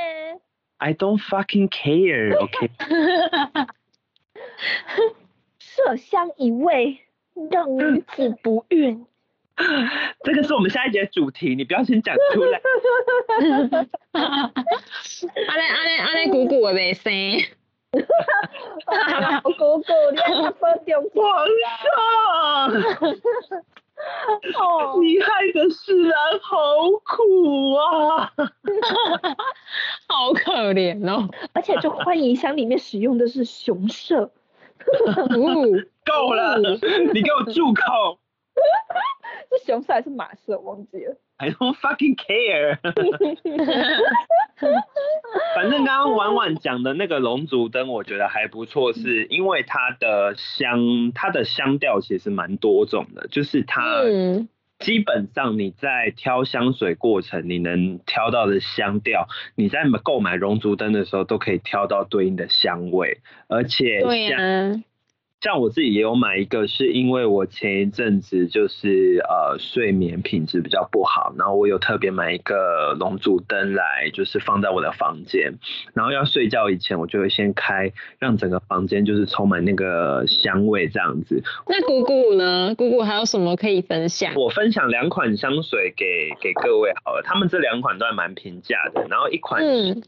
[0.82, 2.70] I don't fucking care，OK？
[5.60, 6.98] 麝香一味，
[7.52, 9.06] 让女子不孕。
[10.24, 12.60] 这个是我们下一节主题，你不要先讲出来。
[14.12, 14.50] 阿
[15.56, 17.12] 叻阿叻阿叻，鼓鼓的袂生。
[19.44, 21.46] 我姑姑，你还不中皇
[21.84, 22.72] 上，
[24.58, 26.56] 哦，你害的世兰好
[27.04, 28.32] 苦啊！
[30.08, 31.28] 好可怜哦。
[31.52, 34.30] 而且这欢迎箱里面使用的是熊舍，哦
[36.04, 38.18] 够了，你给我住口
[39.50, 40.58] 是熊色还是马色？
[40.58, 41.16] 忘记了。
[41.42, 42.78] ！I don't fucking care。
[45.56, 59.26] 反正刚刚婉婉讲的那个龙族灯，我觉得还不错，是因为它的香，它的香调其实蛮多种的，就是它嗯，基本上你在挑香水过程，你能挑到的香调，
[59.56, 64.84] 你在购买龙竹灯的时候都可以挑到对应的香味，而且香
[65.42, 75.54] 像我自己也有买一个，是因为我前一阵子就是呃睡眠品质比较不好，然后我有特别买一个龙珠灯来，就是放在我的房间，
[75.94, 81.42] 然后要睡觉以前，我就会先开，让整个房间就是充满那个香味这样子。
[81.66, 82.72] 那姑姑呢？
[82.76, 84.32] 姑姑还有什么可以分享？
[84.36, 90.02] 我分享两款香水给给各位好了，他们这两款都还蛮平价的，然后一款是。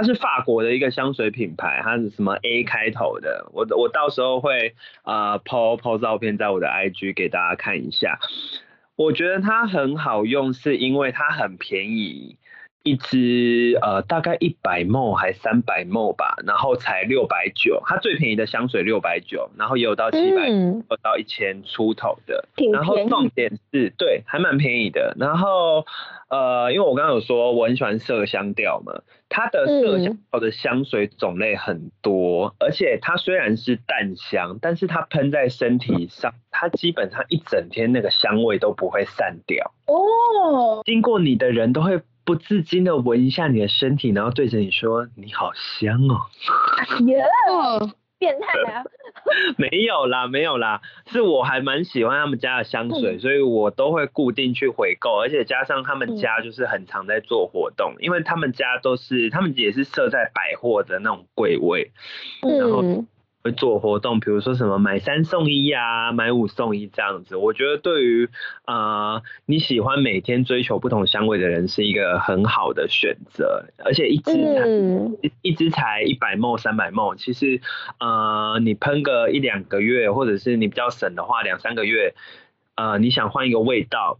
[0.00, 3.50] 它是法国的一个香水品牌，它是什么 A 开头的？
[3.52, 8.18] 我我到时候会啊抛抛照片在我的 IG 给大家看一下。
[8.96, 12.38] 我觉得它很好用，是因为它很便宜，
[12.82, 17.82] 一支呃大概一百 ml 还三百 ml 吧，然后才六百九。
[17.86, 22.48] 它最便宜的香水六百九，然后也有到七百，有到一千出头的。
[22.72, 25.14] 然后重点是对，还蛮便宜的。
[25.18, 25.84] 然后。
[26.30, 40.82] 呃，因为我刚刚有说我很喜欢麝香调嘛，它的麝香调的香水种类很多，而且它虽然是淡香，但是它喷在身体上，它基本上一整天那个香味都不会散掉哦。
[40.84, 46.30] 经过你的人都会不自禁的闻一下你的身体，然后对着你说你好香哦。
[47.06, 47.24] 耶。
[48.20, 48.84] 变态啊！
[49.58, 61.90] 没有啦，没有啦，是我还蛮喜欢他们家的香水，所以我都会固定去回购，而且加上他们家就是很常在做活动，因为他们家都是他们也是设在百货的那种柜位，
[62.42, 63.04] 然后。
[63.42, 67.36] 会做活动，比如说什么买三送一啊，买五送一这样子。
[67.36, 68.28] 我觉得对于
[68.66, 73.64] 呃你喜欢每天追求不同香味的人，是一个很好的选择。
[73.84, 74.68] 而且一支才
[75.22, 77.60] 一一支才一百沫三百沫，其实
[77.98, 82.14] 呃你喷个一两个月，或者是你比较省的话，两三个月，
[82.74, 84.18] 呃你想换一个味道。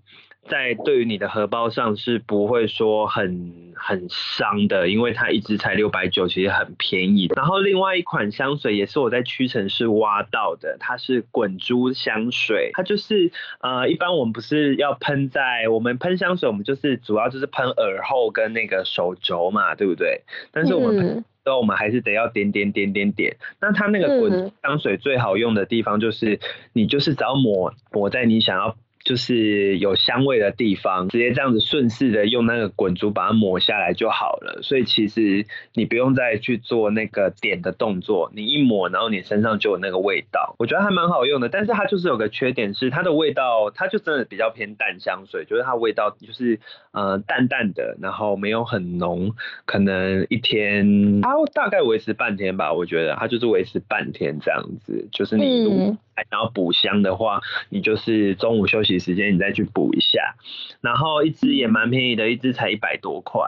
[0.51, 7.31] 在对于你的荷包上是不会说很很伤的，因为它一支才六百九，其实很便宜。
[7.37, 20.23] 然后另外一款香水也是我在屈臣氏挖到的，它是滚珠香水，它就是呃一般我们不是要喷在我们喷香水，我们就是主要就是喷耳后跟那个手肘嘛，对不对？
[20.53, 23.37] 但是我们之后我们还是得要点点点点点。
[23.61, 26.41] 那它那个滚香水最好用的地方就是
[26.73, 28.77] 你就是只要抹抹在你想要。
[29.03, 34.61] 就是有香味的地方，直接这样子顺势的用那个滚珠把它抹下来就好了。
[34.63, 40.55] 所以其实你不用再去做那个点的动作，你一抹，然后你身上就有那个味道。
[40.59, 46.61] 我觉得还蛮好用的，但是它就是有个缺点是它的味道，它就真的比较偏淡香水，就是它味道就是
[46.93, 49.35] 呃淡淡的，然后没有很浓，
[49.65, 52.73] 可能一天它大概维持半天吧。
[52.73, 55.97] 我觉得它就是维持半天这样子，就是你。
[56.28, 60.35] 然后补香的话，你就是中午休息时间你再去补一下，
[60.80, 63.40] 然后一支也蛮便宜的，一支才一百多块，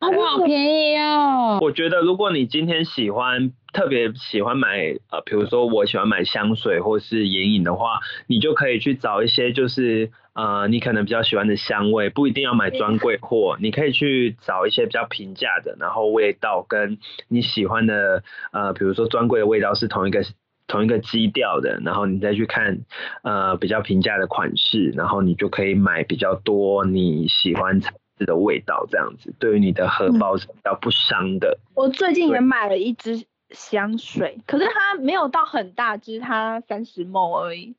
[0.00, 1.58] 好便宜哦。
[1.60, 20.22] 我觉得如果你今天喜欢特别喜欢买呃，比如说我喜欢买香水或是眼影的话，你就可以去找一些就是呃你可能比较喜欢的香味，不一定要买专柜货，你可以去找一些比较平价的，然后味道跟你喜欢的呃，比如说专柜的味道是同一个。
[20.66, 22.80] 同一个基调的，然后你再去看
[23.22, 31.58] 呃比较平价的款式，然后你就可以买比较多你喜欢材质的味道，这样子对于你的荷包是比较不伤的。
[31.74, 37.76] 我最近也买了一支香水，可是它没有到很大支，它三十 ml 而已。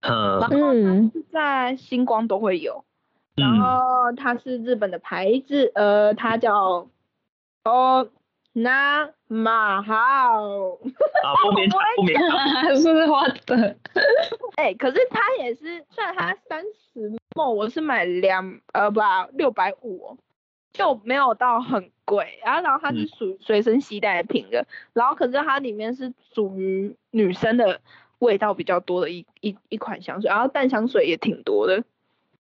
[0.00, 2.84] 嗯，然后是在星光都会有，
[3.36, 6.88] 然后它是日本的牌子，呃，它叫
[7.64, 8.08] 哦。
[8.56, 13.76] 那马好啊，不勉强，不勉强， 是花的。
[14.56, 19.00] 哎，可是它也是，虽然它三十梦，我是买两呃不
[19.32, 20.16] 六百五，
[20.72, 22.38] 就没有到很贵。
[22.44, 27.80] 然后，然后它是属随身携带品的，然后可是它里面是属于女生的
[28.20, 31.82] 味道比较多的一一一款香水，然后淡香水也挺多的。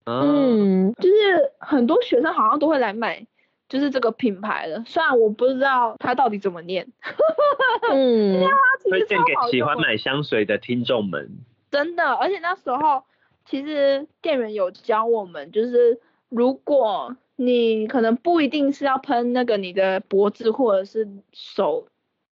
[0.05, 3.27] 嗯，就是很多学生好像都会来买。
[3.73, 6.87] 就是这个品牌的，虽然我不知道它到底怎么念，
[7.91, 8.47] 嗯，
[8.85, 11.31] 推荐给喜欢买香水的听众们。
[11.71, 13.03] 真的，而且那时候
[13.47, 21.89] 其实店员有教我们，就是如果你可能不一定是要喷那个你的脖子或者是手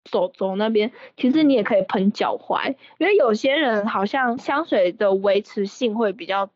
[0.09, 6.49] 手肘那边，其实你也可以喷脚踝，因为有些人好像香水的维持性会比较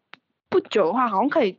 [0.48, 1.58] 不久的话，好像可以。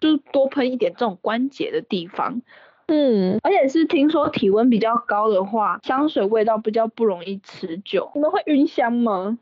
[0.00, 2.42] 就是多喷一点这种关节的地方，
[2.86, 8.10] 嗯，而且是听说体温比较高的话，香水味道比较不容易持久。
[8.14, 9.38] 你们会晕香吗？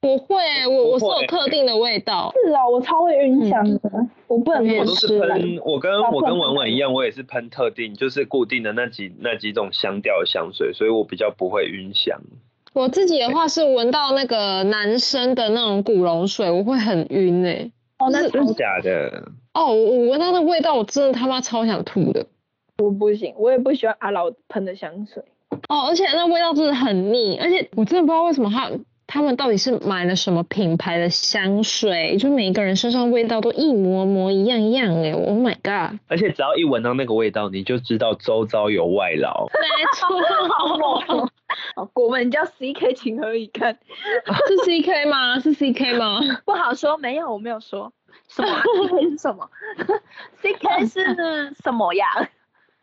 [0.00, 0.36] 不会，
[0.68, 2.32] 我我是有特定的味道。
[2.44, 3.80] 是啊，我超会晕香的，
[4.28, 12.20] 我不能我都是喷，我跟我跟婉婉一样，我也是喷特定，就是固定的那几那几种香调的香水，所以我比较不会晕香。
[12.74, 17.68] 我自己的话是闻到那个男生的那种古龙水，我会很晕哎、
[17.98, 19.32] 哦，那真的假的？
[19.58, 22.26] 哦，我我闻到那味道，我真的他妈超想吐的。
[22.78, 25.24] 我不行，我也不喜欢阿老喷的香水。
[25.68, 28.70] 哦，而且那味道真的很腻，而且我真的不知道为什么他
[29.08, 35.98] 他们到底是买了什么品牌的香水，就每一个人身上味道都一模模一样样哎，Oh my god！
[36.06, 39.48] 而且只要一闻到那个味道，你就知道周遭有外劳。
[39.48, 39.58] 没
[39.96, 41.26] 错，
[41.74, 43.78] 好，我们叫 CK 情何以堪？
[44.46, 45.40] 是 CK 吗？
[45.40, 46.20] 是 CK 吗？
[46.44, 47.92] 不好说，没有，我没有说
[48.28, 48.62] 什么、
[49.10, 49.48] 是什么？
[50.42, 52.06] CK 是什么呀？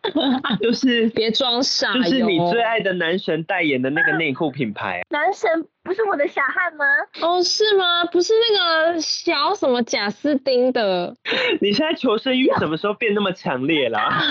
[0.61, 5.01] 就是别装傻，就是你最爱的男神代言的那个内裤品牌。
[5.09, 5.49] 男神
[5.83, 6.85] 不是我的小汉吗？
[7.21, 8.05] 哦，是吗？
[8.11, 11.15] 不是那个小什么贾斯汀的，
[11.59, 14.21] 你现在求生欲什么时候变那么强烈啦？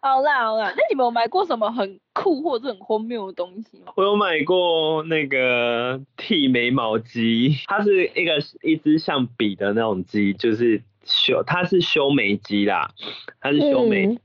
[0.00, 3.92] 好啦好啦，那你们有买过什么很酷或者很荒谬的东西吗？
[3.96, 12.90] 我有买过那个剃眉毛机，它是一个一支像笔的那种机，就是修，它是修眉机啦，
[13.40, 14.18] 它是修眉，嗯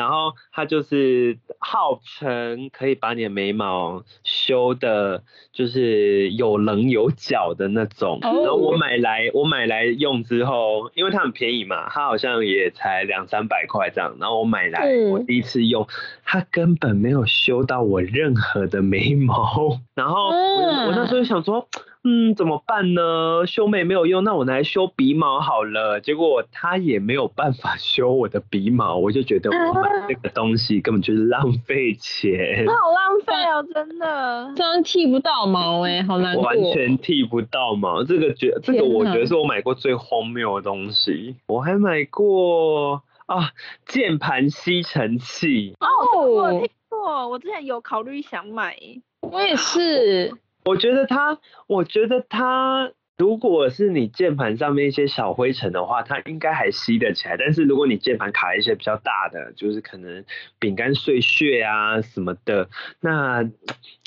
[0.00, 5.22] 然后它就是号称可以把你的眉毛修的，
[5.52, 8.18] 就是有棱有角的那种。
[8.22, 14.16] 哦然后我买来，我买来用之后，因为它很便宜嘛，它好像也才两三百块这样。
[14.18, 15.86] 然后我买来，嗯我第一次用，
[16.24, 19.78] 它根本没有修到我任何的眉毛。
[19.94, 21.68] 然后我、那时候就想说，
[22.02, 23.46] 嗯，怎么办呢？
[23.46, 26.00] 修眉没有用，那我拿来修鼻毛好了。
[26.00, 34.52] 结果他也没有办法 修我的鼻毛，我就觉得我买这个东西根本就是浪费钱，好浪费哦，真的。
[34.56, 36.44] 真的剃不到毛哎、好难过。
[36.44, 38.02] 完全剃不到毛。
[38.02, 41.36] 这个觉这个我觉得是我买过最荒谬的东西。
[41.48, 43.50] 我还买过啊
[43.86, 48.74] 键盘吸尘器，哦，我有听过，我之前有考虑想买。
[49.20, 50.32] 我也是，
[50.64, 52.92] 我觉得它，我觉得它。
[53.18, 57.36] 如果是你键盘上面一些小灰尘的话，它应该还吸得起来。
[57.36, 60.24] 但是如果你键盘卡一些比较大的，就是可能
[60.58, 63.46] 饼干碎屑啊什么的，那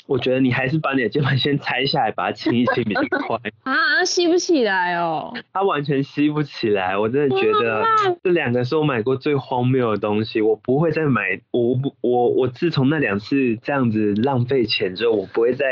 [0.08, 3.38] 我觉得你还是把你的键盘先拆下来，把它清一清比较快。
[3.62, 5.32] 啊，吸不起来哦。
[5.52, 7.84] 它完全吸不起来，我真的觉得
[8.24, 10.40] 这两个是我买过最荒谬的东西。
[10.40, 15.66] 我不会再买，我不我我自从那两次这样子浪费钱之后，我不会再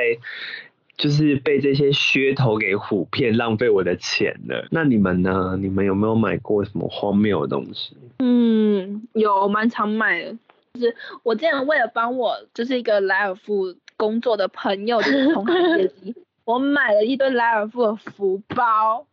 [0.96, 4.68] 就是被这些噱头给唬骗，浪费我的钱了。
[4.70, 5.56] 那你们呢？
[5.58, 7.96] 你们有没有买过什么荒谬的东西？
[8.18, 10.36] 嗯，有蛮常买的，
[10.74, 16.14] 就是我之前为了帮我就是一个莱尔富工作的朋友，就是同行业绩，
[16.44, 19.06] 我买了一堆莱尔富的福包，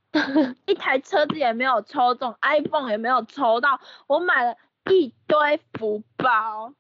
[0.66, 4.56] 一台车子也没有抽中，iPhone 也没有抽到，我买了
[4.92, 6.74] 一堆福包，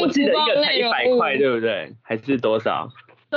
[0.00, 1.94] 我记得一个才一百块，对不对？
[2.02, 2.88] 还是多少？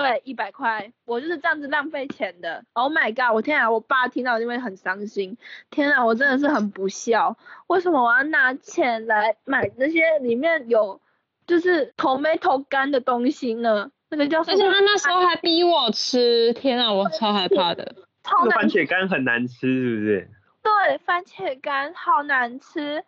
[0.01, 2.63] 对，一百块，我就是这样子浪费钱的。
[2.73, 3.35] Oh my god！
[3.35, 5.37] 我天啊，我爸听到就会很伤心。
[5.69, 7.37] 天啊，我真的是很不孝，
[7.67, 11.01] 为什么我要拿钱来买那些里面有
[11.45, 13.91] 就是头没头干的东西呢？
[14.09, 14.57] 那个叫什么？
[14.57, 17.95] 而且他那时候还逼我吃，天啊，我超害怕的。
[18.23, 18.49] 超难吃。
[18.49, 20.29] 那个番茄干很难吃，是不是？
[20.61, 23.03] 对，番茄干好难吃，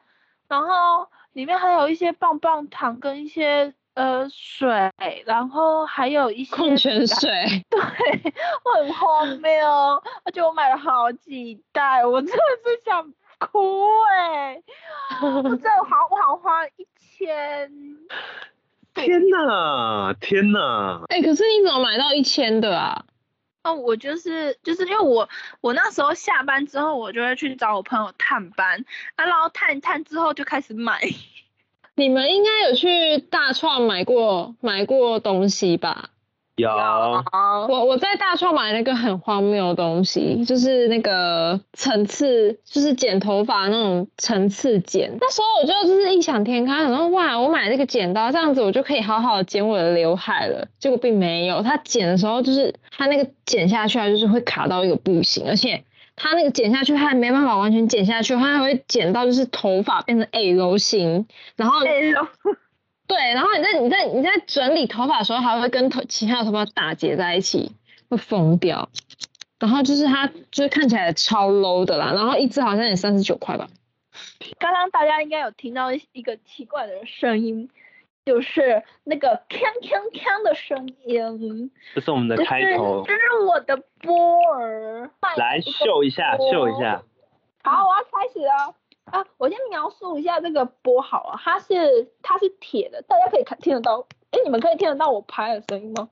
[0.47, 7.29] 然后里面还有一些棒棒糖跟一些呃水，然后还有一些矿泉水，
[7.69, 7.79] 对，
[8.63, 9.51] 我很荒谬，
[10.23, 14.61] 而且我买了好几袋，我真的是想哭哎、
[15.21, 17.69] 我真的好，我好花一千，
[18.95, 21.03] 天哪，天哪！
[21.09, 23.03] 哎、可是你怎么买到一千的啊？
[23.63, 25.27] 哦，我就是就是因为我
[25.59, 28.85] 我那时候下班之后，我就会去找我朋友探班，
[29.17, 31.01] 啊，然后探一探之后就开始买，
[31.99, 36.11] 你们应该有去大创买过买过东西吧？
[36.55, 45.17] 有我我在大创买了一个很荒谬的东西，就是那个层次，就是剪头发那种层次剪。
[45.19, 50.69] 那时候我就就是异想天开，想说哇，我买这个剪刀，这样子我就可以好好剪我的刘海了。
[50.79, 55.83] 结果并没有，它剪的时候就是它那个剪下去啊，就是会卡到一个不行，而且
[56.19, 62.27] 它那个剪下去，它还没办法完全剪下去，它还会剪到就是头发变成 L 型，然后哎呦，
[63.07, 67.71] 对，然后你在你在你在整理头发的时候，还会跟头其他的头发打结在一起，
[68.09, 68.89] 会疯掉。
[69.59, 73.67] 然后就是它就是看起来超 low 的啦，然后一支好像也三十九块吧。
[74.57, 77.69] 刚刚大家应该有听到一一个奇怪的声音，
[78.29, 87.01] 就是那个锵锵锵的声音，这是我们的开头这，是我的波儿，来秀一下，秀一下。
[87.63, 88.75] 好，我要开始了。
[89.05, 94.05] 啊，我先描述一下这个波好了，它是它是铁的，大家可以看听得到。
[94.29, 96.07] 哎，你们可以听得到我拍的声音吗？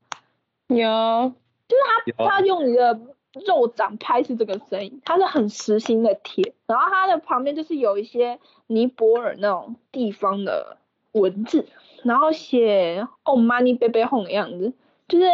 [0.66, 1.32] 有，
[1.68, 3.00] 就是它它用你的
[3.46, 10.77] 肉掌拍是这个声音，它是很实心的铁，然后它的旁边就是有一些尼泊尔那种地方的
[11.12, 11.66] 文字，
[12.02, 14.72] 然后写 “Oh money baby home” 的样子，
[15.08, 15.26] 就是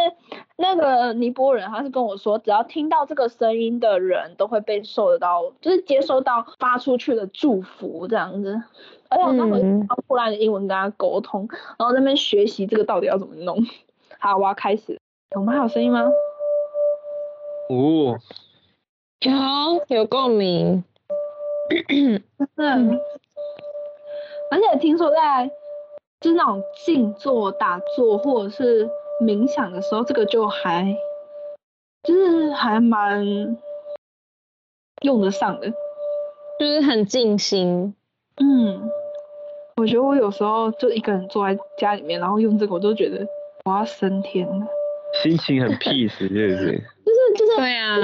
[0.55, 8.61] 那个尼泊人他是跟我说，只要听到这个声音的人都会被受得到，就是接收到发出去的祝福这样子。
[9.09, 11.47] 而且我那时候嗯用破烂的英文跟他沟通，
[11.77, 13.57] 然后在那边学习这个到底要怎么弄。
[14.17, 14.99] 好，我要开始。
[15.35, 16.09] 我们还有声音吗？
[17.69, 18.17] 哦，
[19.19, 20.83] 有有共鸣。
[21.87, 22.99] 嗯，
[24.51, 25.49] 而且听说在
[26.25, 28.89] 就是那种静坐、打坐或者是
[29.21, 30.97] 冥想的时候，这个就还
[32.01, 33.55] 就是还蛮
[35.03, 35.71] 用得上的。
[36.59, 37.93] 就是很静心，
[38.37, 38.89] 嗯，
[39.75, 43.27] 我觉得我有时候就一个人坐在家里面，然后用这个，我都觉得
[43.65, 44.65] 我要升天了。
[45.21, 46.81] 心情很 peace，是不是？
[47.05, 47.97] 就是就是对啊，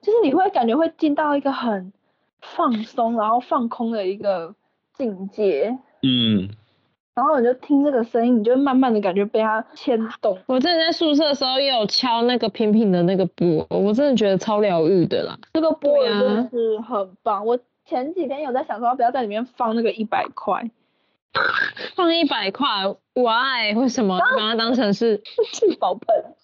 [0.00, 1.92] 就是你会感觉会进到一个很
[2.40, 4.54] 放松，然后放空的一个
[4.96, 5.76] 境界。
[6.02, 6.50] 嗯，
[7.14, 10.38] 然后你就听这个声音，你就会慢慢的感觉被它牵动。
[10.46, 15.38] 我之前在宿舍的时候也有敲那个平平的那个波，我真的觉得超疗愈的啦。
[15.52, 17.46] 这个波真的是很棒。
[17.46, 20.68] 我前几天有在想说，要不要在里面放那个一百块
[21.94, 22.68] 放一百块
[23.14, 23.74] ，why？
[23.76, 24.18] 为什么？
[24.18, 25.18] 把它当成是
[25.52, 26.34] 聚宝盆？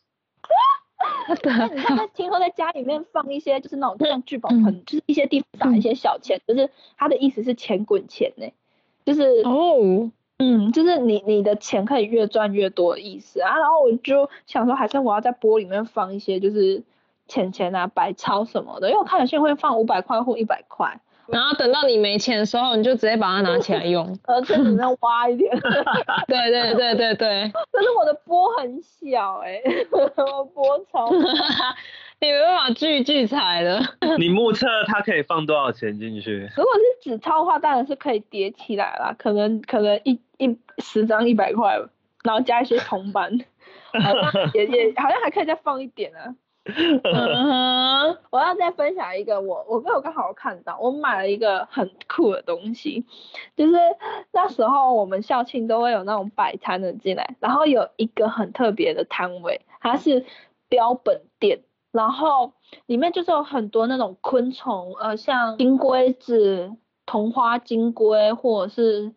[1.29, 6.69] 我的那你看，在听说在家里面放一些就是那种像聚宝盆，就是一些地方撒一些小钱，就是
[6.99, 8.47] 他的意思是钱滚钱呢，
[9.05, 10.11] 就是哦，
[10.41, 13.57] 嗯，就是你你的钱可以越赚越多的意思啊。
[13.59, 16.83] 然后我就想说，还是我要在波里面放一些就是
[17.29, 24.19] 钱钱啊、百钞什么的，因为我看有些人会放五百块或一百块，然后等到你没钱的时候，你就直接把它拿起来用。
[24.25, 25.57] 而且只能挖一点。
[26.27, 29.61] 对对对对对，可 是我的波很小哎、
[29.93, 31.19] 我波超小
[32.23, 33.81] 你没办法聚聚财的。
[34.19, 36.51] 你目测它可以放多少钱进去？
[36.57, 41.79] 如果是纸钞的话，当然是可以叠起来啦，可能可能一一十张一百块，
[42.25, 43.39] 然后加一些铜板，
[43.93, 46.35] 好像也也好像还可以再放一点啊。
[46.65, 53.07] 嗯哼，我要再分享一个我我我刚好看到，我买了一个很酷的东西，
[53.57, 53.73] 就是
[54.31, 60.27] 那时候我们校庆都会有那种摆摊的进来，然后有一个很特别的摊位，它是
[60.69, 61.63] 标本店，
[61.93, 62.53] 然后
[62.85, 66.77] 里面就是有很多那种昆虫，呃，像金龟子、
[67.07, 69.15] 桐花金龟或者是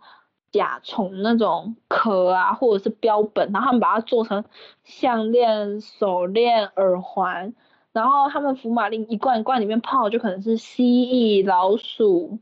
[0.53, 4.45] 甲虫那种壳啊，或者是标本，然后他们把它做成
[4.85, 7.53] 项链、手链、耳环。
[7.91, 12.39] 然后他们福马林一罐一罐里面泡就可能是蜥蜴、老鼠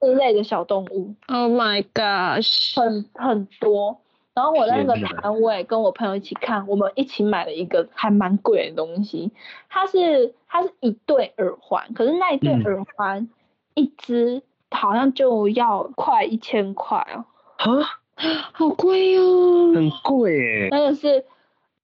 [0.00, 2.80] 之类的小动物，Oh my gosh！
[2.80, 3.98] 很很多。
[4.32, 9.32] 然后我在那个摊位跟我朋友一起看，我们一起买了一个还蛮贵的东西，
[9.68, 13.28] 它是它是一对耳环，可是那一对嗯耳环、
[13.74, 17.26] 一只好像就要快一千块哦，
[17.60, 18.00] 啊，
[18.52, 19.72] 好贵哦。
[19.74, 20.68] 很贵耶！
[20.70, 21.24] 那个是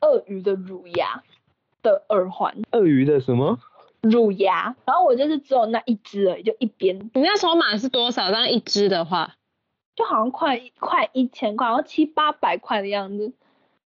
[0.00, 1.22] 鳄鱼的乳牙
[1.82, 3.58] 的耳环，鳄鱼的什么？
[4.02, 8.30] 乳牙，然后我就是只有那一只而已，就一边你那时候买是多少？
[8.30, 9.34] 当一只的话，
[9.96, 13.32] 就好像快快一千块，然后七八百块的样子。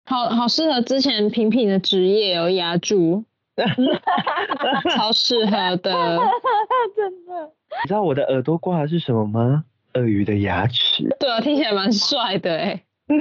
[0.06, 3.24] 好好适合之前平平的职业哦，牙柱，
[4.96, 5.90] 超适合的。
[6.94, 7.52] 真的，
[7.84, 9.64] 你知道我的耳朵挂的是什么吗？
[9.96, 11.08] 鳄鱼的牙齿。
[11.18, 12.82] 对啊，听起来蛮帅的哎。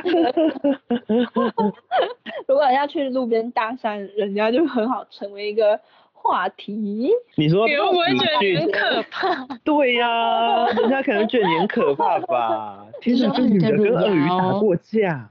[2.48, 5.80] 如果要去路边搭讪，人家就很好成为一个
[6.12, 7.12] 话题。
[7.36, 9.46] 你说你会不会觉得去很可怕？
[9.64, 12.86] 对呀、人家可能觉得你很可怕吧？
[13.00, 15.30] 听说这女的跟鳄鱼打过架。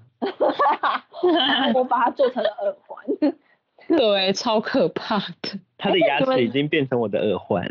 [1.74, 3.04] 我把它做成了耳环。
[3.88, 5.58] 对，超可怕的。
[5.76, 7.62] 她的牙齿已经变成我的耳环。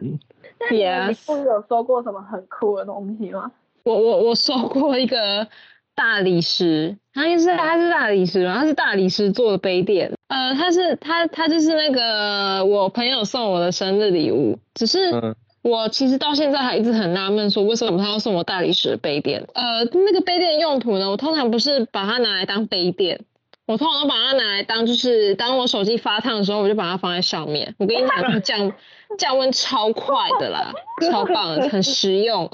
[0.59, 3.51] 那你不是有说过什么很酷的东西吗？
[3.84, 5.47] 我我我收过一个
[5.95, 8.55] 大理石，它是它是大理石吗？
[8.59, 10.11] 它是大理石做的杯垫。
[10.29, 19.47] 呃，它是它它就是那个我朋友送我的生日礼物，只是嗯我其实到现在还一直很纳闷，说为什么他要送我大理石的杯垫？
[19.53, 23.21] 呃，那个杯垫用途呢，我通常不是把它拿来当杯垫。
[23.65, 27.73] 我通常都把它拿来当，就是当我手机发烫的时候，我就把它放在上面。
[27.77, 28.73] 我跟你讲，它降
[29.17, 30.73] 降温超快的啦，
[31.09, 32.51] 超棒的，很实用。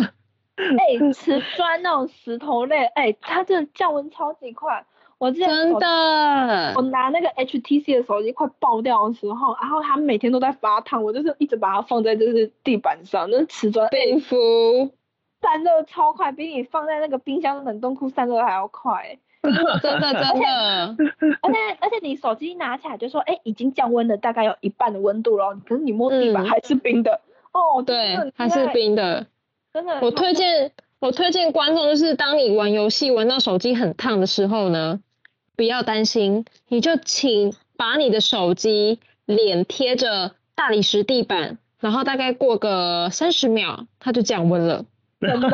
[0.78, 4.86] 哎、 瓷砖那种石头类，哎、它真的降温超级快。
[5.18, 14.92] 我之前真的我，拿那个 HTC 的手机快爆掉的时候，然后它每天都在发烫，我就是一直把它放在就是地板上，那瓷砖哎冰敷，
[15.42, 19.20] 散热超快，比你放在那个冰箱冷冻库散热还要快欸。
[19.42, 19.54] 真
[20.02, 20.96] 的真的，
[21.42, 27.22] 而且而且且你手机拿起来就说，哎，已经降温了，大概有一半的温度了，可是你摸地板还是冰的。
[27.52, 29.28] 哦，对，还是冰的。
[29.74, 30.00] 真的。
[30.02, 35.00] 我推荐我推荐观众，就是当你玩游戏玩到手机很烫的时候呢，
[35.56, 44.86] 不要担心，你就请把你的手机脸贴着大理石地板，然后大概过个三十秒，它就降温了。
[45.22, 45.50] 真的，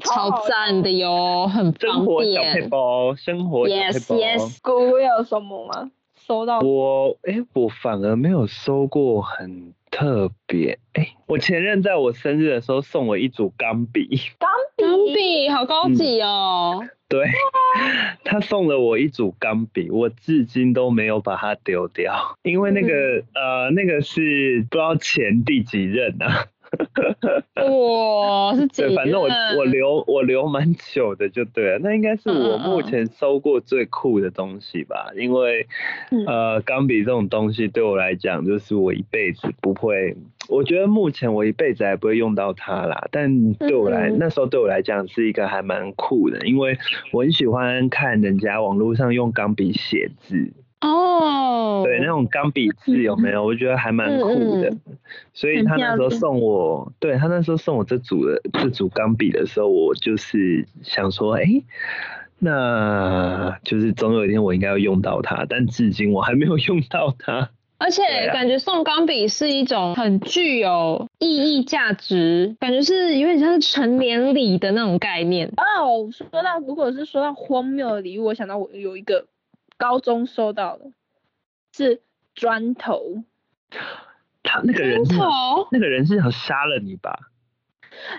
[0.00, 2.68] 超赞的哟，很方便。
[3.16, 4.58] 生活 Yes Yes。
[4.60, 5.90] 哥有什么吗？
[6.26, 6.58] 收到？
[6.58, 10.78] 我哎，我反而没有收过很特别。
[10.94, 14.20] 哎，我前任在我生日的时候送我一组钢笔。
[14.38, 16.82] 钢钢笔好高级哦。
[17.08, 17.28] 对，
[18.24, 26.48] 他送了我一组钢笔，我至今都没有把它丢掉，因为那个呃，那个是不知道前第几任啊。
[27.56, 35.66] 哇，是对，反正我我留我留蛮久的就对了，那应该是我目前收过最酷的东西吧，因为
[36.26, 40.16] 呃钢笔这种东西对我来讲就是我一辈子不会，
[40.48, 46.78] 我觉得目前我一辈子还不会用到它啦，但对我来那时候对我来讲是一个还蛮酷的，因为
[47.12, 50.52] 我很喜欢看人家网络上用钢笔写字。
[50.82, 53.42] 哦，对，那种钢笔字有没有？
[53.42, 54.70] 我觉得还蛮酷的，
[55.32, 61.44] 所以他那时候送我，对他那时候送我这组的这组钢笔的时候，我就是想说，哎，
[62.38, 67.50] 那就是总有一天我应该要用到它，但至今我还没有用到它。
[67.78, 68.02] 而且
[68.32, 75.48] 感觉送钢笔是一种很具有意义价值，感觉是有点像是成年礼的那种概念。
[75.56, 79.24] 哦，说到如果是说到荒谬的礼物，我想到我有一个。
[79.76, 80.92] 高中收到的
[81.72, 82.02] 是
[82.34, 83.22] 砖头，
[84.42, 85.14] 他那个人是
[85.70, 87.18] 那个人是要杀了你吧？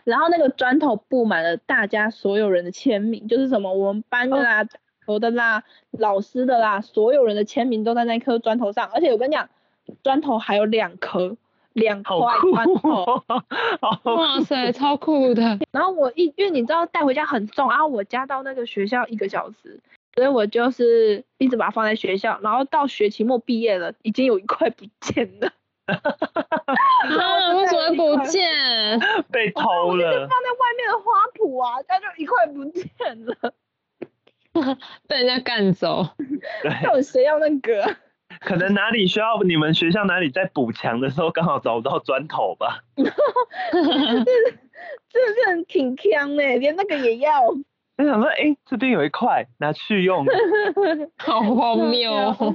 [0.03, 4.65] 然后那个砖头布满了大家所有人的签名，就是什么我们班的啦、
[5.05, 8.89] 我的啦、老师的啦，所有人的签名都在那颗砖头上。
[8.91, 9.49] 而且我跟你讲，
[10.01, 11.37] 砖头还有两颗，
[11.73, 12.17] 两块
[12.51, 13.23] 砖头。
[14.15, 15.59] 哇塞，超酷的！
[15.71, 19.79] 然后我一因为你知道带回家很重，然后我家到那个学校一个小时。
[20.17, 25.53] 所以我就是一直把它放在学校，然后到学期末毕业了，已经有一块不见了。
[25.85, 25.93] 啊？
[27.53, 28.49] 为什么不见？
[29.31, 30.27] 被偷了。
[30.27, 31.05] 放在外面的花
[31.35, 32.87] 圃啊，它就一块不见
[33.25, 33.53] 了。
[35.07, 36.07] 被人家干走。
[36.83, 37.95] 到底谁要那个？
[38.39, 39.39] 可能哪里需要？
[39.43, 42.81] 你们学校哪里在补墙的时候刚好找不到砖头吧？
[42.97, 43.03] 这
[45.09, 47.53] 这这很挺强哎，连那个也要。
[47.97, 50.23] 我想说，哎，这边有一块，拿去用，
[51.17, 52.11] 好荒谬。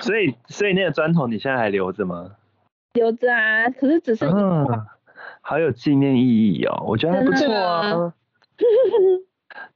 [0.00, 2.36] 所以，所以那个砖头你现在还留着吗？
[2.94, 4.40] 留着啊，可是只是一块，
[5.42, 8.14] 好有纪念意义哦，我觉得还不错啊。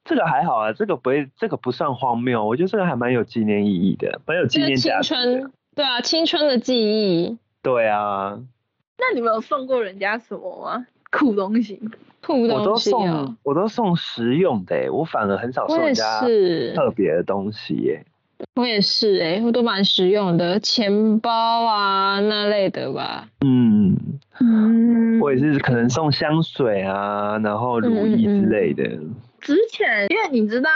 [0.05, 5.09] 这个还好啊，这个不会，这个不算荒谬，我觉得这个还蛮有纪念意义的，蛮有纪念价值。
[5.09, 7.37] 青春，对啊，青春的记忆。
[7.63, 8.41] 对啊。
[8.97, 10.87] 那你们有送过人家什么吗？
[11.11, 11.83] 酷东西？
[12.27, 16.21] 我都送，我都送实用的，我反而很少送人家
[16.75, 18.05] 特别的东西耶。
[18.55, 23.29] 我也是哎，我都蛮实用的，钱包啊那类的吧。
[23.45, 23.97] 嗯
[24.41, 28.85] 嗯，我也是可能送香水啊，然后如意之类的。
[29.41, 30.71] 之前因为你知道，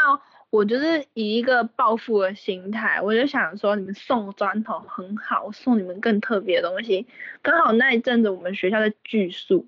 [0.51, 7.07] 我就是以一个暴富的心态，我就想说你们送砖头很好，我送你们更特别的东西。
[7.43, 9.67] 刚好那一阵子我们学校在锯树。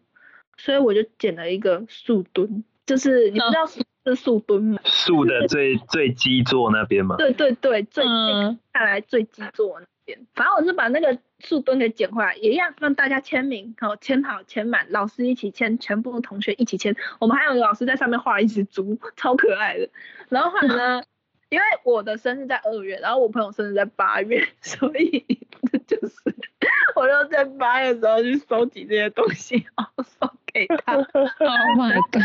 [0.57, 4.81] 所以我就捡了一个树墩，就是你不知道是树墩吗？
[4.85, 7.17] 树的最最基座那边吗？
[7.17, 10.27] 对对对，最下来最基座那边。
[10.35, 16.95] 反正我是把那个树墩给捡回来，也一样让大家签名，然后签好签满，老师一起签，全部同学一起签。
[17.19, 19.89] 我们还有老师在上面画了一只猪，超可爱的。
[20.29, 21.03] 然后后来呢，
[21.49, 25.25] 因为我的生日在二月，然后我朋友生日在八月， 所以
[25.87, 26.15] 就是。
[26.97, 30.95] 我就在八月的时候去收集这些东西，然后送给他。
[31.05, 32.23] Oh my god！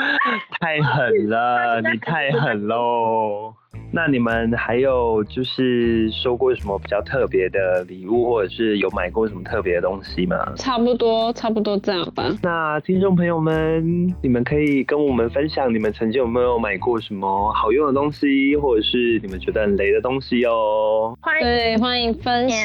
[0.60, 3.52] 太狠了，你太狠喽！
[3.94, 10.36] 那你们还有就是收过什么比较特别的礼物，或者是有买过什么特别的东西吗？
[10.56, 12.24] 差不多，差不多这样吧。
[12.42, 21.14] 那听众朋友们，你们可以跟我们分享，你们曾经有没有买过什么好用的东西，或者是你们觉得很雷的东西哦？
[21.40, 22.64] 对，欢迎分享，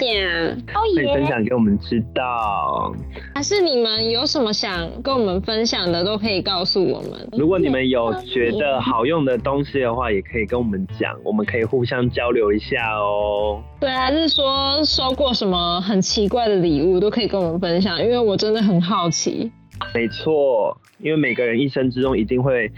[0.66, 2.94] 可以分享给我们知道。
[3.36, 7.12] 还是你们有什么想跟我们分享的，都可以告诉我们。
[7.32, 11.18] 如果你们有觉得好用的东西的话，也可以跟我们讲。
[11.24, 13.64] 我们可以互相交流一下哦。
[13.80, 19.50] 对，还是说收过什么很奇怪的礼物，都可以跟我们分享，因为我真的很好奇。
[19.94, 22.70] 没错，因为每个人一生之中一定会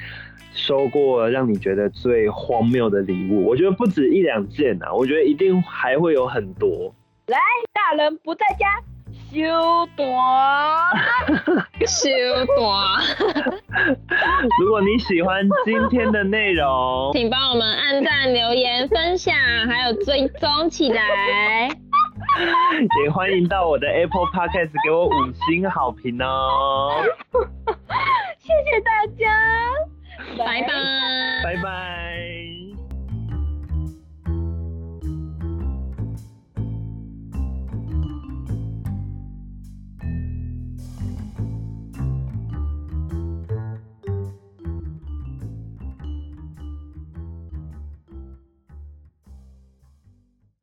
[0.54, 3.48] 收过让你觉得最荒谬的礼物？
[3.48, 6.94] 我觉得不止一两件啊，我觉得一定还会有很多。
[7.26, 7.40] 来，
[7.74, 8.68] 大人不在家，
[9.32, 10.08] 休短，
[11.86, 12.10] 修
[12.58, 12.66] 短。
[14.60, 19.36] 如果你喜欢今天的内容，请帮我们按赞、留言、分享，
[19.68, 21.70] 还有追踪起来。
[23.04, 27.04] 也欢迎到我的 Apple Podcast 给我五星好评哦。
[28.40, 29.30] 谢谢大家，
[30.38, 30.68] 拜拜，
[31.44, 32.69] 拜拜。